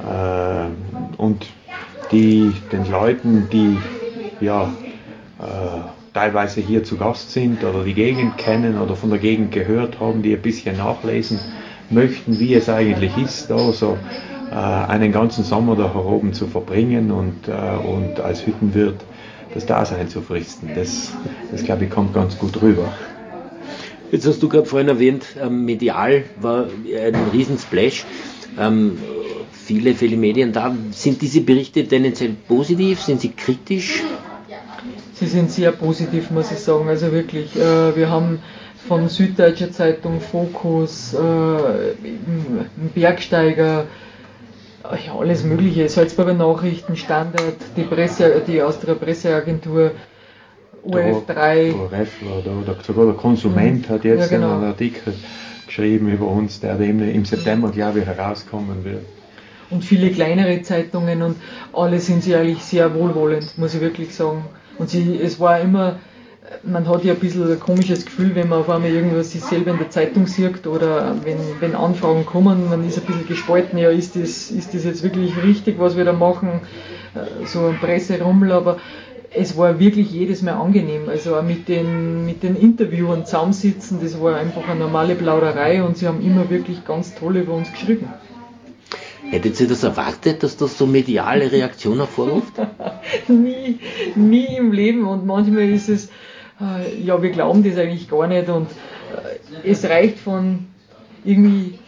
[0.07, 1.47] Äh, und
[2.13, 3.79] die den Leuten, die
[4.41, 4.73] ja
[5.39, 10.01] äh, teilweise hier zu Gast sind oder die Gegend kennen oder von der Gegend gehört
[10.01, 11.39] haben, die ein bisschen nachlesen
[11.91, 13.99] möchten, wie es eigentlich ist, da so
[14.51, 19.01] äh, einen ganzen Sommer da oben zu verbringen und, äh, und als Hüttenwirt
[19.55, 20.71] das Dasein zu fristen.
[20.75, 21.13] Das,
[21.51, 22.93] das glaube ich kommt ganz gut rüber.
[24.13, 28.05] Jetzt hast du gerade vorhin erwähnt, ähm, medial war ein Riesensplash.
[28.59, 28.99] Ähm,
[29.67, 30.75] viele, viele Medien da.
[30.93, 33.01] Sind diese Berichte tendenziell positiv?
[33.03, 34.03] Sind sie kritisch?
[35.15, 36.89] Sie sind sehr positiv, muss ich sagen.
[36.89, 38.39] Also wirklich, äh, wir haben
[38.87, 41.19] von Süddeutscher Zeitung, Fokus, äh,
[42.95, 43.87] Bergsteiger,
[44.85, 49.93] äh, ja, alles Mögliche, Salzburger Nachrichten, Standard, die, Presse, die Austria Presseagentur,
[50.87, 51.75] OF3.
[51.75, 54.55] ORF war da, sogar der Konsument hat jetzt ja, genau.
[54.55, 55.15] einen Artikel
[55.67, 59.05] geschrieben über uns, der im September, glaube ich, herauskommen wird
[59.71, 61.37] und viele kleinere Zeitungen und
[61.73, 64.45] alle sind sie eigentlich sehr wohlwollend, muss ich wirklich sagen.
[64.79, 65.99] Und sie, es war immer,
[66.63, 69.73] man hat ja ein bisschen ein komisches Gefühl, wenn man auf einmal irgendwas sich selber
[69.73, 73.91] in der Zeitung sieht oder wenn, wenn Anfragen kommen, man ist ein bisschen gespalten, ja,
[73.91, 76.61] ist das, ist das jetzt wirklich richtig, was wir da machen,
[77.15, 78.79] äh, so ein Presserummel, aber
[79.35, 81.09] es war wirklich jedes Mal angenehm.
[81.09, 85.97] Also auch mit den, mit den Interviewern zusammensitzen, das war einfach eine normale Plauderei und
[85.97, 88.09] sie haben immer wirklich ganz toll über uns geschrieben.
[89.31, 92.55] Hättet ihr das erwartet, dass das so mediale Reaktion hervorruft?
[93.29, 93.79] nie,
[94.15, 96.11] nie im Leben und manchmal ist es,
[96.61, 98.69] äh, ja, wir glauben das eigentlich gar nicht und
[99.65, 100.67] äh, es reicht von
[101.25, 101.79] irgendwie,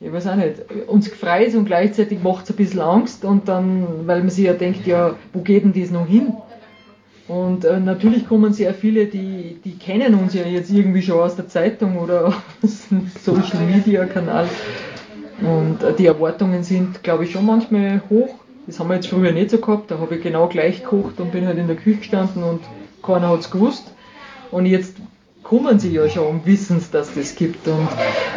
[0.00, 0.54] ich weiß auch nicht,
[0.88, 4.52] uns gefreut und gleichzeitig macht es ein bisschen Angst und dann, weil man sich ja
[4.52, 6.34] denkt, ja, wo geht denn das noch hin?
[7.28, 11.36] Und äh, natürlich kommen sehr viele, die, die kennen uns ja jetzt irgendwie schon aus
[11.36, 12.26] der Zeitung oder
[12.62, 14.48] aus dem Social Media Kanal
[15.42, 18.34] und äh, die Erwartungen sind, glaube ich, schon manchmal hoch.
[18.66, 19.90] Das haben wir jetzt früher nicht so gehabt.
[19.90, 22.60] Da habe ich genau gleich gekocht und bin halt in der Küche gestanden und
[23.02, 23.92] keiner hat es gewusst.
[24.50, 24.96] Und jetzt
[25.42, 27.66] kommen sie ja schon und wissen es, dass das gibt.
[27.66, 27.88] Und,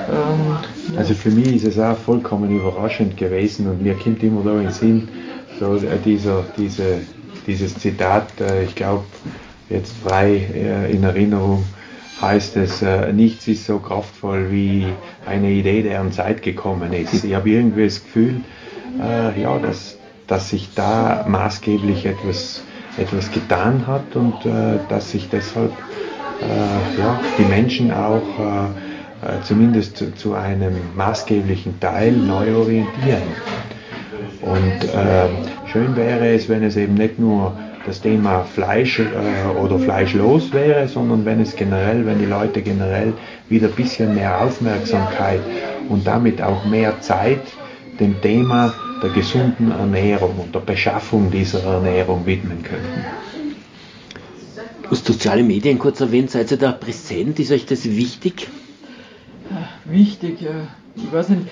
[0.09, 0.97] ähm.
[0.97, 4.63] Also für mich ist es auch vollkommen überraschend gewesen und mir kommt immer da in
[4.63, 5.07] den Sinn,
[5.59, 7.01] so äh, dieser, diese,
[7.45, 9.03] dieses Zitat, äh, ich glaube,
[9.69, 11.63] jetzt frei in Erinnerung,
[12.26, 14.88] heißt es, äh, nichts ist so kraftvoll wie
[15.26, 17.23] eine Idee, deren Zeit gekommen ist.
[17.23, 18.41] Ich habe irgendwie das Gefühl,
[19.01, 19.97] äh, ja, dass,
[20.28, 22.63] dass sich da maßgeblich etwas,
[22.97, 25.71] etwas getan hat und äh, dass sich deshalb
[26.41, 33.23] äh, ja, die Menschen auch äh, äh, zumindest zu, zu, einem maßgeblichen Teil neu orientieren.
[34.41, 34.89] Und
[35.71, 40.88] schön wäre es, wenn es eben nicht nur das Thema Fleisch äh, oder fleischlos wäre,
[40.88, 43.13] sondern wenn es generell, wenn die Leute generell
[43.49, 45.41] wieder ein bisschen mehr Aufmerksamkeit
[45.89, 47.41] und damit auch mehr Zeit
[47.99, 53.05] dem Thema der gesunden Ernährung und der Beschaffung dieser Ernährung widmen könnten.
[54.83, 57.39] Du hast soziale Medien kurz erwähnt, seid ihr da präsent?
[57.39, 58.47] Ist euch das wichtig?
[59.86, 60.45] Wichtig,
[60.95, 61.47] ich weiß nicht,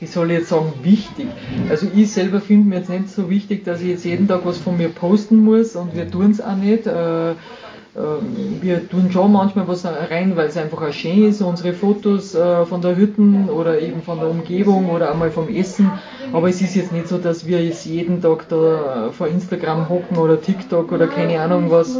[0.00, 1.26] ich soll jetzt sagen, wichtig.
[1.68, 4.58] Also ich selber finde mir jetzt nicht so wichtig, dass ich jetzt jeden Tag was
[4.58, 6.86] von mir posten muss und wir tun es auch nicht.
[6.86, 11.72] Äh, ähm, wir tun schon manchmal was rein, weil es einfach auch schön ist, unsere
[11.72, 15.90] Fotos äh, von der Hütten oder eben von der Umgebung oder einmal vom Essen.
[16.32, 20.18] Aber es ist jetzt nicht so, dass wir jetzt jeden Tag da vor Instagram hocken
[20.18, 21.98] oder TikTok oder keine Ahnung was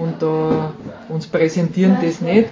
[0.00, 0.72] und da
[1.08, 2.48] uns präsentieren, das nicht.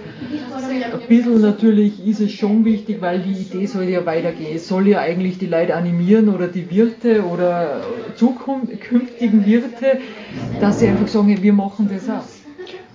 [0.92, 4.57] Ein bisschen natürlich ist es schon wichtig, weil die Idee soll ja weitergehen.
[4.57, 7.82] Es soll ja eigentlich die Leute animieren oder die Wirte oder
[8.16, 9.99] zukünftigen Wirte,
[10.61, 12.24] dass sie einfach sagen, wir machen das auch.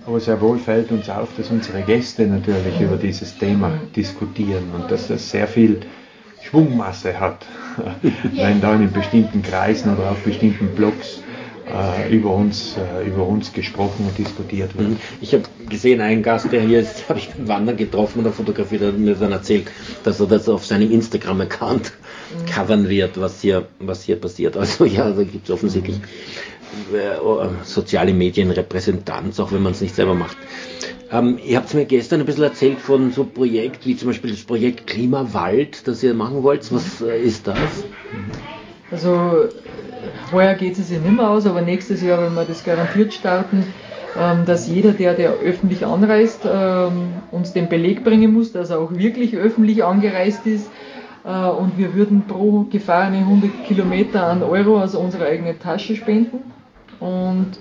[0.06, 4.90] Aber sehr wohl fällt uns auf, dass unsere Gäste natürlich über dieses Thema diskutieren und
[4.90, 5.80] dass das sehr viel
[6.42, 7.46] Schwungmasse hat,
[8.34, 11.23] wenn da in bestimmten Kreisen oder auf bestimmten Blogs
[11.66, 14.90] äh, über, uns, äh, über uns gesprochen und diskutiert wird.
[14.90, 14.96] Mhm.
[15.20, 18.82] Ich habe gesehen, einen Gast, der hier ist, habe ich beim Wandern getroffen oder fotografiert,
[18.82, 19.68] hat mir dann erzählt,
[20.04, 22.46] dass er das auf seinem Instagram-Account mhm.
[22.50, 24.56] covern wird, was hier, was hier passiert.
[24.56, 25.96] Also ja, da gibt es offensichtlich
[26.92, 30.36] äh, soziale Medienrepräsentanz, auch wenn man es nicht selber macht.
[31.10, 34.42] Ähm, ihr habt mir gestern ein bisschen erzählt von so Projekten wie zum Beispiel das
[34.42, 36.72] Projekt Klimawald, das ihr machen wollt.
[36.72, 37.84] Was äh, ist das?
[38.90, 39.48] Also
[40.32, 43.66] heuer geht es sich nicht mehr aus, aber nächstes Jahr werden wir das garantiert starten,
[44.18, 48.78] ähm, dass jeder, der, der öffentlich anreist, ähm, uns den Beleg bringen muss, dass er
[48.78, 50.70] auch wirklich öffentlich angereist ist.
[51.24, 56.38] Äh, und wir würden pro gefahrene 100 Kilometer an Euro aus unserer eigenen Tasche spenden.
[57.00, 57.58] Und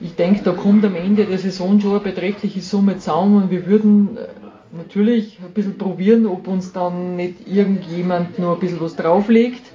[0.00, 3.66] ich denke, da kommt am Ende der Saison schon eine beträchtliche Summe zusammen und wir
[3.66, 8.96] würden äh, natürlich ein bisschen probieren, ob uns dann nicht irgendjemand nur ein bisschen was
[8.96, 9.71] drauflegt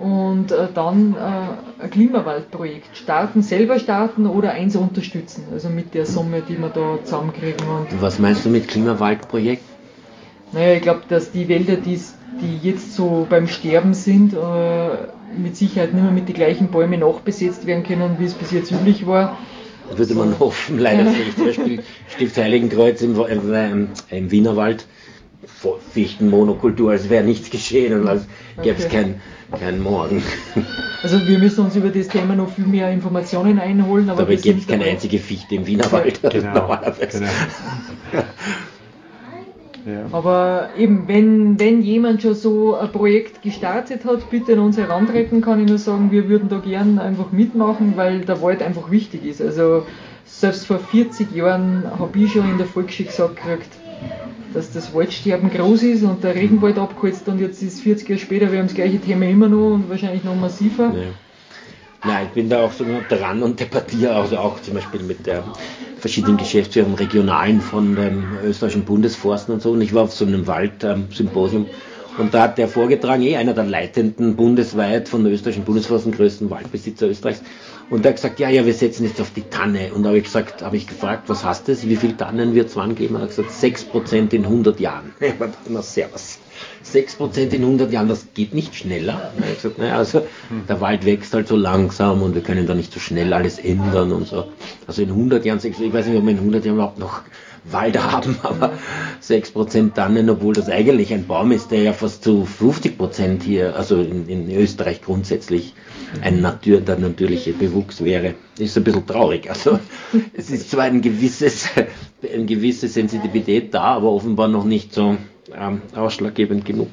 [0.00, 6.06] und äh, dann äh, ein Klimawaldprojekt starten, selber starten oder eins unterstützen, also mit der
[6.06, 7.66] Summe, die wir da zusammenkriegen.
[7.68, 9.62] Und Was meinst du mit Klimawaldprojekt?
[10.52, 11.98] Naja, ich glaube, dass die Wälder, die,
[12.40, 14.38] die jetzt so beim Sterben sind, äh,
[15.36, 18.70] mit Sicherheit nicht mehr mit den gleichen Bäumen nachbesetzt werden können, wie es bis jetzt
[18.70, 19.36] üblich war.
[19.94, 21.36] Würde man hoffen, leider nicht.
[21.36, 24.86] Zum Beispiel Stift Heiligenkreuz im, im, im Wienerwald,
[25.92, 28.26] Fichtenmonokultur, als wäre nichts geschehen und als
[28.62, 29.16] gäbe es okay.
[29.50, 30.22] kein, kein Morgen.
[31.02, 34.08] Also wir müssen uns über das Thema noch viel mehr Informationen einholen.
[34.08, 36.20] Aber Dabei gibt es keine einzige Fichte im Wienerwald.
[36.22, 37.18] Genau, normalerweise.
[37.18, 37.30] Genau.
[39.86, 40.06] Ja.
[40.12, 45.42] Aber eben, wenn, wenn jemand schon so ein Projekt gestartet hat, bitte an uns herantreten,
[45.42, 49.26] kann ich nur sagen, wir würden da gern einfach mitmachen, weil der Wald einfach wichtig
[49.26, 49.42] ist.
[49.42, 49.86] Also
[50.24, 53.68] selbst vor 40 Jahren habe ich schon in der Volksschule gesagt gekriegt,
[54.52, 58.52] dass das Waldsterben groß ist und der Regenwald abgeholzt und jetzt ist 40 Jahre später,
[58.52, 60.92] wir haben das gleiche Thema immer noch und wahrscheinlich noch massiver.
[60.94, 61.08] Ja.
[62.06, 65.42] Nein, ich bin da auch so dran und debattiere also auch zum Beispiel mit der
[65.98, 69.70] verschiedenen Geschäftsführern, Regionalen von dem österreichischen Bundesforsten und so.
[69.70, 71.66] Und ich war auf so einem Waldsymposium
[72.18, 76.50] und da hat der vorgetragen, eh einer der leitenden bundesweit von der österreichischen Bundesforsten, größten
[76.50, 77.42] Waldbesitzer Österreichs.
[77.90, 79.92] Und der hat gesagt, ja, ja, wir setzen jetzt auf die Tanne.
[79.92, 81.86] Und da habe ich gesagt, habe ich gefragt, was heißt das?
[81.86, 83.16] Wie viele Tannen wird es wann geben?
[83.16, 85.12] Er hat gesagt, 6% in 100 Jahren.
[85.20, 86.38] Ich habe na, servus.
[86.84, 89.32] 6% in 100 Jahren, das geht nicht schneller.
[89.38, 90.26] Ich habe gesagt, naja, also
[90.68, 94.12] der Wald wächst halt so langsam und wir können da nicht so schnell alles ändern
[94.12, 94.46] und so.
[94.86, 97.22] Also in 100 Jahren, ich weiß nicht, ob wir in 100 Jahren überhaupt noch
[97.70, 98.72] Wald haben, aber
[99.22, 104.00] 6% Tannen, obwohl das eigentlich ein Baum ist, der ja fast zu 50% hier, also
[104.00, 105.74] in, in Österreich grundsätzlich
[106.20, 109.48] ein Natur, der natürliche Bewuchs wäre, ist ein bisschen traurig.
[109.48, 109.78] Also
[110.34, 111.68] es ist zwar ein gewisses,
[112.34, 115.16] eine gewisse Sensitivität da, aber offenbar noch nicht so
[115.56, 116.88] ähm, ausschlaggebend genug.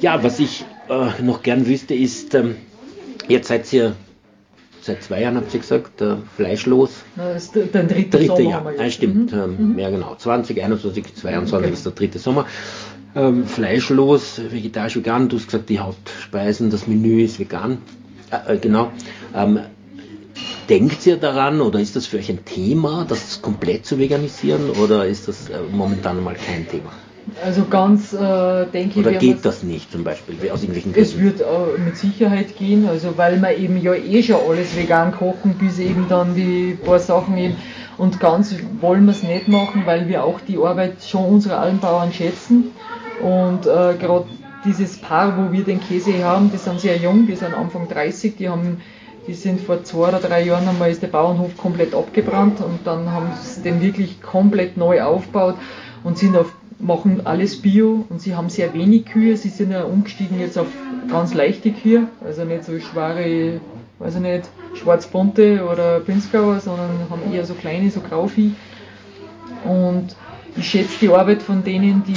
[0.00, 2.56] Ja, was ich äh, noch gern wüsste, ist, ähm,
[3.28, 3.96] jetzt seid ihr
[4.84, 6.90] seit zwei Jahren, habt ihr gesagt, äh, fleischlos.
[7.16, 8.50] Das ist der dritte, dritte Sommer.
[8.50, 8.72] Jahr.
[8.76, 9.32] Nein, stimmt.
[9.32, 9.38] Mhm.
[9.58, 9.78] Ähm.
[9.78, 10.14] Ja, genau.
[10.16, 11.72] 2021, 22 okay.
[11.72, 12.46] ist der dritte Sommer.
[13.16, 15.28] Ähm, fleischlos, vegetarisch, vegan.
[15.28, 17.78] Du hast gesagt, die Hauptspeisen, das Menü ist vegan.
[18.30, 18.90] Äh, äh, genau.
[19.34, 19.60] Ähm,
[20.68, 25.06] denkt ihr daran oder ist das für euch ein Thema, das komplett zu veganisieren oder
[25.06, 26.92] ist das äh, momentan mal kein Thema?
[27.44, 29.06] Also ganz äh, denke ich.
[29.06, 31.08] Oder geht das nicht zum Beispiel aus irgendwelchen Gründen?
[31.08, 35.12] Es wird äh, mit Sicherheit gehen, also weil wir eben ja eh schon alles vegan
[35.12, 37.56] kochen, bis eben dann die paar Sachen eben.
[37.96, 42.12] Und ganz wollen wir es nicht machen, weil wir auch die Arbeit schon unserer Almbauern
[42.12, 42.72] schätzen.
[43.22, 44.26] Und äh, gerade
[44.64, 48.36] dieses Paar, wo wir den Käse haben, die sind sehr jung, die sind Anfang 30,
[48.36, 48.78] die haben
[49.26, 53.10] die sind vor zwei oder drei Jahren einmal ist der Bauernhof komplett abgebrannt und dann
[53.10, 55.56] haben sie den wirklich komplett neu aufgebaut
[56.02, 59.36] und sind auf, machen alles Bio und sie haben sehr wenig Kühe.
[59.36, 60.66] Sie sind ja umgestiegen jetzt auf
[61.08, 63.60] ganz leichte Kühe, also nicht so schwere,
[63.98, 68.52] weiß ich nicht, schwarzbunte oder Pinzgauer, sondern haben eher so kleine, so Grauvieh.
[69.64, 70.16] Und
[70.56, 72.14] ich schätze die Arbeit von denen, die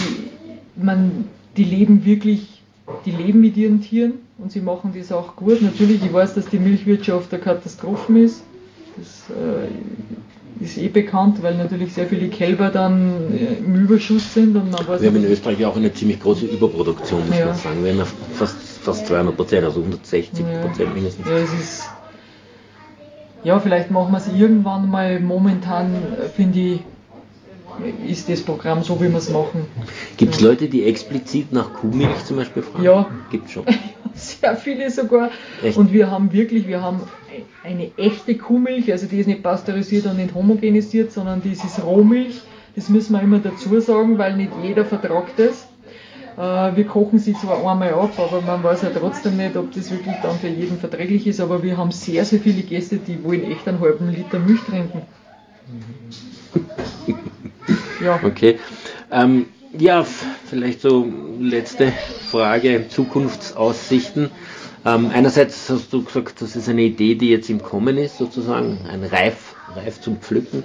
[0.75, 2.61] man, die leben wirklich,
[3.05, 5.61] die leben mit ihren Tieren und sie machen das auch gut.
[5.61, 8.43] Natürlich, ich weiß, dass die Milchwirtschaft eine Katastrophe ist.
[8.95, 9.67] Das äh,
[10.59, 14.55] ist eh bekannt, weil natürlich sehr viele Kälber dann äh, im Überschuss sind.
[14.55, 17.47] Und man weiß Wir haben in Österreich auch eine ziemlich große Überproduktion, muss ja.
[17.47, 17.83] man sagen.
[17.83, 18.03] Wir haben
[18.33, 20.93] fast, fast 200 Prozent, also 160 Prozent ja.
[20.93, 21.27] mindestens.
[21.27, 21.83] Ja, es ist,
[23.43, 25.19] ja, vielleicht machen wir es irgendwann mal.
[25.19, 26.79] Momentan, äh, finde ich,
[28.07, 29.67] ist das Programm so, wie wir es machen.
[30.17, 32.83] Gibt es Leute, die explizit nach Kuhmilch zum Beispiel fragen?
[32.83, 33.07] Ja.
[33.29, 33.63] Gibt schon.
[34.15, 35.29] Sehr viele sogar.
[35.61, 35.77] Echt?
[35.77, 37.01] Und wir haben wirklich, wir haben
[37.63, 42.41] eine echte Kuhmilch, also die ist nicht pasteurisiert und nicht homogenisiert, sondern das ist Rohmilch.
[42.75, 45.67] Das müssen wir immer dazu sagen, weil nicht jeder vertragt das.
[46.37, 49.89] Äh, wir kochen sie zwar einmal ab, aber man weiß ja trotzdem nicht, ob das
[49.89, 51.39] wirklich dann für jeden verträglich ist.
[51.39, 55.01] Aber wir haben sehr, sehr viele Gäste, die wollen echt einen halben Liter Milch trinken.
[57.99, 58.19] Ja.
[58.23, 58.59] Okay.
[59.11, 60.05] Ähm, ja,
[60.45, 61.91] vielleicht so letzte
[62.29, 64.29] Frage, Zukunftsaussichten.
[64.87, 68.77] Ähm, einerseits hast du gesagt, das ist eine Idee, die jetzt im Kommen ist, sozusagen,
[68.89, 70.63] ein Reif, Reif zum Pflücken.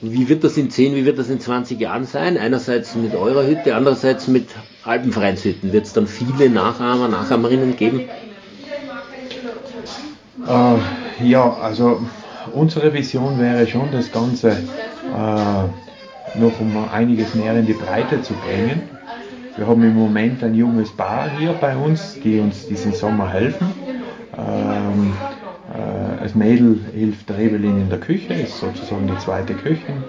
[0.00, 2.38] Wie wird das in 10, wie wird das in 20 Jahren sein?
[2.38, 4.48] Einerseits mit eurer Hütte, andererseits mit
[4.84, 5.72] Alpenvereinshütten.
[5.72, 8.08] Wird es dann viele Nachahmer, Nachahmerinnen geben?
[10.46, 12.02] Äh, ja, also
[12.54, 18.32] unsere Vision wäre schon, das Ganze äh, noch um einiges mehr in die Breite zu
[18.34, 18.99] bringen.
[19.60, 23.66] Wir haben im Moment ein junges Paar hier bei uns, die uns diesen Sommer helfen.
[24.38, 25.12] Ähm,
[25.74, 30.02] äh, das Mädel hilft Rebelin in der Küche, ist sozusagen die zweite Köchin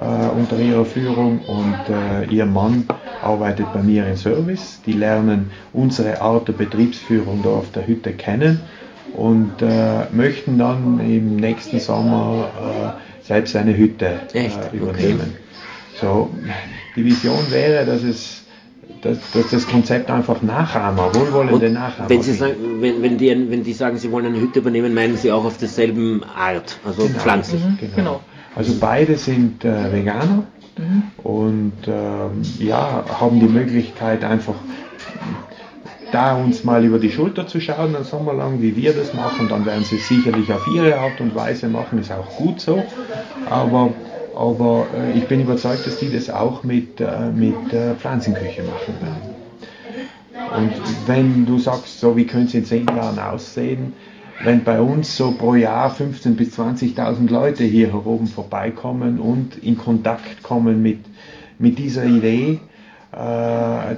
[0.00, 2.86] äh, unter ihrer Führung und äh, ihr Mann
[3.20, 4.80] arbeitet bei mir im Service.
[4.86, 8.60] Die lernen unsere Art der Betriebsführung da auf der Hütte kennen
[9.16, 12.50] und äh, möchten dann im nächsten Sommer
[13.20, 15.34] äh, selbst eine Hütte äh, übernehmen.
[15.34, 16.00] Okay.
[16.00, 16.30] So,
[16.94, 18.41] die Vision wäre, dass es
[19.02, 22.08] dass, dass das Konzept einfach Nachahmer, wohlwollende Und Nachahmer.
[22.08, 25.16] Wenn Sie sagen, wenn, wenn, die, wenn die sagen, Sie wollen eine Hütte übernehmen, meinen
[25.16, 27.62] Sie auch auf derselben Art, also genau, pflanzlich.
[27.64, 27.94] Mhm, genau.
[27.96, 28.20] genau.
[28.54, 30.44] Also beide sind äh, Veganer
[30.78, 31.02] mhm.
[31.22, 34.54] und ähm, ja, haben die Möglichkeit einfach
[36.12, 39.48] da uns mal über die Schulter zu schauen, einen Sommer lang, wie wir das machen,
[39.48, 42.82] dann werden sie es sicherlich auf ihre Art und Weise machen, ist auch gut so.
[43.48, 43.94] Aber
[44.36, 48.94] aber äh, ich bin überzeugt, dass die das auch mit, äh, mit äh, Pflanzenküche machen
[49.00, 49.42] werden.
[50.56, 50.72] Und
[51.06, 53.92] wenn du sagst, so wie könnte es in zehn Jahren aussehen,
[54.44, 59.78] wenn bei uns so pro Jahr 15.000 bis 20.000 Leute hier oben vorbeikommen und in
[59.78, 61.00] Kontakt kommen mit,
[61.58, 62.58] mit dieser Idee,
[63.12, 63.16] äh,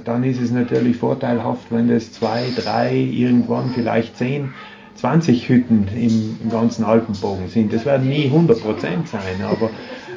[0.03, 4.53] dann ist es natürlich vorteilhaft, wenn das zwei, drei, irgendwann vielleicht zehn
[4.95, 7.73] 20 Hütten im, im ganzen Alpenbogen sind.
[7.73, 9.69] Das werden nie 100 Prozent sein, aber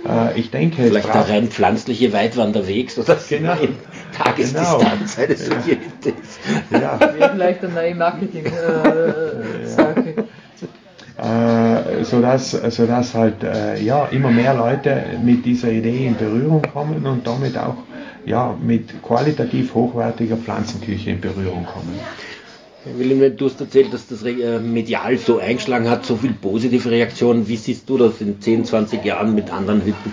[0.06, 0.82] äh, ich denke.
[0.82, 3.54] Vielleicht der rein pflanzliche Weitwanderweg, sodass genau.
[3.60, 3.74] in
[4.16, 5.28] Tagesdistanz genau.
[5.28, 6.38] eine solche Hütte ist.
[6.70, 7.00] Ja.
[7.00, 10.24] Wäre vielleicht eine neue Marketing-Sache.
[11.18, 17.04] Äh, sodass, sodass halt äh, ja, immer mehr Leute mit dieser Idee in Berührung kommen
[17.04, 17.74] und damit auch
[18.24, 21.98] ja, mit qualitativ hochwertiger Pflanzenküche in Berührung kommen.
[22.96, 27.48] William, du hast erzählt, dass das äh, medial so eingeschlagen hat, so viel positive Reaktionen.
[27.48, 30.12] Wie siehst du das in 10, 20 Jahren mit anderen Hütten?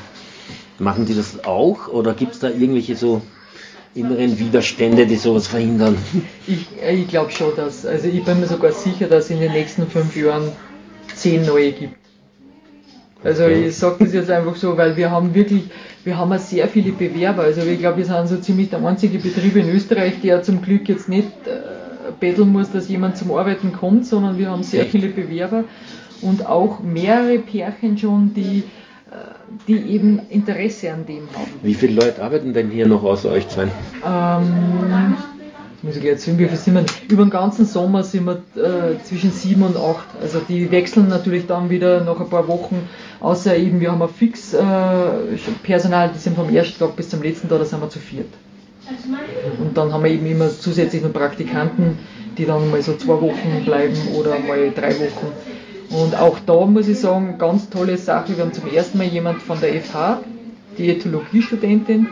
[0.79, 3.21] Machen die das auch oder gibt es da irgendwelche so
[3.93, 5.97] inneren Widerstände, die sowas verhindern?
[6.47, 9.39] Ich, äh, ich glaube schon, dass, also ich bin mir sogar sicher, dass es in
[9.39, 10.51] den nächsten fünf Jahren
[11.15, 11.95] zehn neue gibt.
[13.23, 13.67] Also okay.
[13.67, 15.63] ich sage das jetzt einfach so, weil wir haben wirklich,
[16.03, 17.43] wir haben sehr viele Bewerber.
[17.43, 20.87] Also ich glaube, wir sind so ziemlich der einzige Betrieb in Österreich, der zum Glück
[20.87, 21.64] jetzt nicht äh,
[22.19, 25.65] betteln muss, dass jemand zum Arbeiten kommt, sondern wir haben sehr viele Bewerber
[26.21, 28.63] und auch mehrere Pärchen schon, die,
[29.11, 29.15] äh,
[29.67, 31.51] die eben Interesse an dem haben.
[31.61, 33.67] Wie viele Leute arbeiten denn hier noch außer euch zwei?
[34.05, 35.15] Ähm,
[35.85, 36.85] muss ich jetzt sehen, wie viel sind wir?
[37.09, 40.07] Über den ganzen Sommer sind wir äh, zwischen sieben und acht.
[40.19, 42.89] Also die wechseln natürlich dann wieder nach ein paar Wochen,
[43.19, 44.63] außer eben wir haben ein fix äh,
[45.61, 48.33] Personal, die sind vom ersten Tag bis zum letzten Tag, da sind wir zu viert.
[49.59, 51.97] Und dann haben wir eben immer zusätzlich noch Praktikanten,
[52.37, 55.31] die dann mal so zwei Wochen bleiben oder mal drei Wochen.
[55.89, 58.35] Und auch da muss ich sagen, ganz tolle Sache.
[58.35, 60.21] Wir haben zum ersten Mal jemand von der FH,
[60.77, 62.07] Diätologiestudentin,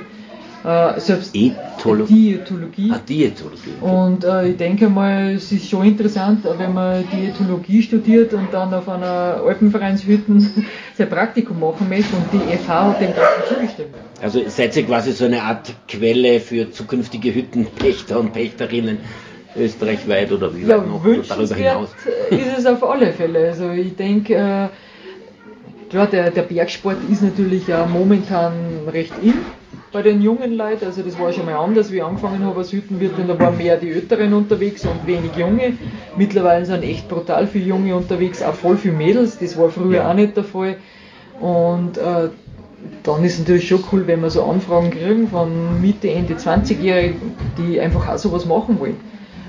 [0.64, 2.92] äh, selbst Etholo Diätologie.
[2.94, 3.74] Ah, Diätologie.
[3.82, 8.74] Und äh, ich denke mal, es ist schon interessant, wenn man Diätologie studiert und dann
[8.74, 10.40] auf einer Alpenvereinshütte
[10.98, 13.96] sein Praktikum machen möchte und die FH hat dem Ganzen zugestimmt.
[14.24, 19.00] Also seid ihr quasi so eine Art Quelle für zukünftige Hüttenpächter und Pächterinnen
[19.58, 21.90] österreichweit oder wie ja, weit noch darüber hinaus?
[22.30, 23.50] ist es auf alle Fälle.
[23.50, 24.70] Also ich denke, äh,
[25.90, 28.54] klar, der, der Bergsport ist natürlich ja momentan
[28.88, 29.34] recht in
[29.92, 30.86] bei den jungen Leuten.
[30.86, 33.58] Also das war schon mal anders, wie ich angefangen habe als Hüttenwirt, denn da waren
[33.58, 35.74] mehr die Älteren unterwegs und wenig Junge.
[36.16, 39.38] Mittlerweile sind echt brutal viele Junge unterwegs, auch voll viele Mädels.
[39.38, 40.10] Das war früher ja.
[40.10, 40.78] auch nicht der Fall.
[41.42, 42.30] Und äh,
[43.04, 47.36] dann ist es natürlich schon cool, wenn wir so Anfragen kriegen von Mitte, Ende 20-Jährigen,
[47.58, 48.98] die einfach auch sowas machen wollen.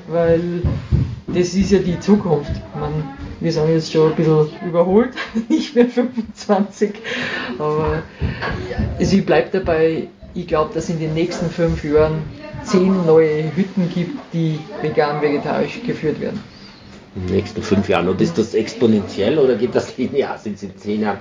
[0.09, 0.63] Weil
[1.27, 2.53] das ist ja die Zukunft.
[2.79, 2.93] Man,
[3.41, 5.11] wir sind jetzt schon ein bisschen überholt,
[5.49, 6.95] nicht mehr 25,
[7.59, 8.03] aber
[8.99, 12.23] also ich bleibe dabei, ich glaube, dass in den nächsten fünf Jahren
[12.65, 16.41] zehn neue Hütten gibt, die vegan-vegetarisch geführt werden.
[17.15, 18.09] In den nächsten fünf Jahren.
[18.09, 20.37] Und ist das exponentiell oder geht das linear?
[20.39, 21.19] Sind es in zehn Jahren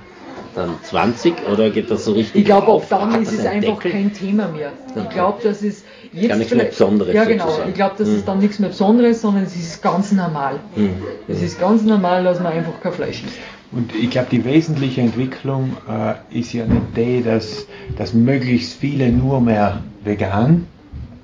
[0.55, 2.41] dann 20 oder geht das so richtig?
[2.41, 3.91] Ich glaube, auch dann ist es einfach Deckel?
[3.91, 4.71] kein Thema mehr.
[4.95, 6.29] Ich glaube, das ist jetzt.
[6.29, 7.13] Gar nichts mehr Besonderes.
[7.13, 7.45] Ja, genau.
[7.45, 7.69] Sozusagen.
[7.69, 8.15] Ich glaube, das hm.
[8.15, 10.59] ist dann nichts mehr Besonderes, sondern es ist ganz normal.
[10.75, 10.89] Hm.
[11.27, 13.37] Es ist ganz normal, dass man einfach kein Fleisch isst.
[13.71, 17.65] Und ich glaube, die wesentliche Entwicklung äh, ist ja nicht die, dass,
[17.97, 20.67] dass möglichst viele nur mehr vegan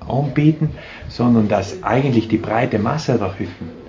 [0.00, 0.70] anbieten,
[1.08, 3.79] sondern dass eigentlich die breite Masse der Hütten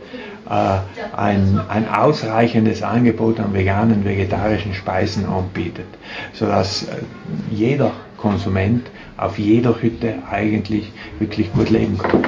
[0.49, 5.87] äh, ein, ein ausreichendes Angebot an veganen, vegetarischen Speisen anbietet,
[6.33, 6.87] sodass äh,
[7.51, 8.87] jeder Konsument
[9.17, 12.23] auf jeder Hütte eigentlich wirklich gut leben kann.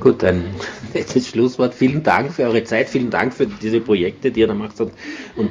[0.00, 0.44] Gut, ein
[0.94, 1.74] nettes Schlusswort.
[1.74, 4.92] Vielen Dank für eure Zeit, vielen Dank für diese Projekte, die ihr da macht und,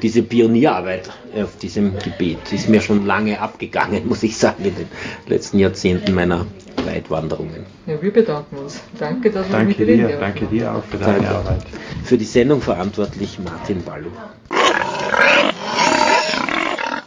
[0.03, 2.39] diese Pionierarbeit auf diesem Gebiet.
[2.51, 4.87] Ist mir schon lange abgegangen, muss ich sagen, in den
[5.27, 6.45] letzten Jahrzehnten meiner
[6.85, 7.65] Weitwanderungen.
[7.85, 8.81] Ja, wir bedanken uns.
[8.97, 11.29] Danke, dass wir danke mit dir, Danke dir auch für deine.
[11.29, 11.63] Arbeit.
[12.03, 14.09] Für die Sendung verantwortlich Martin Ballu.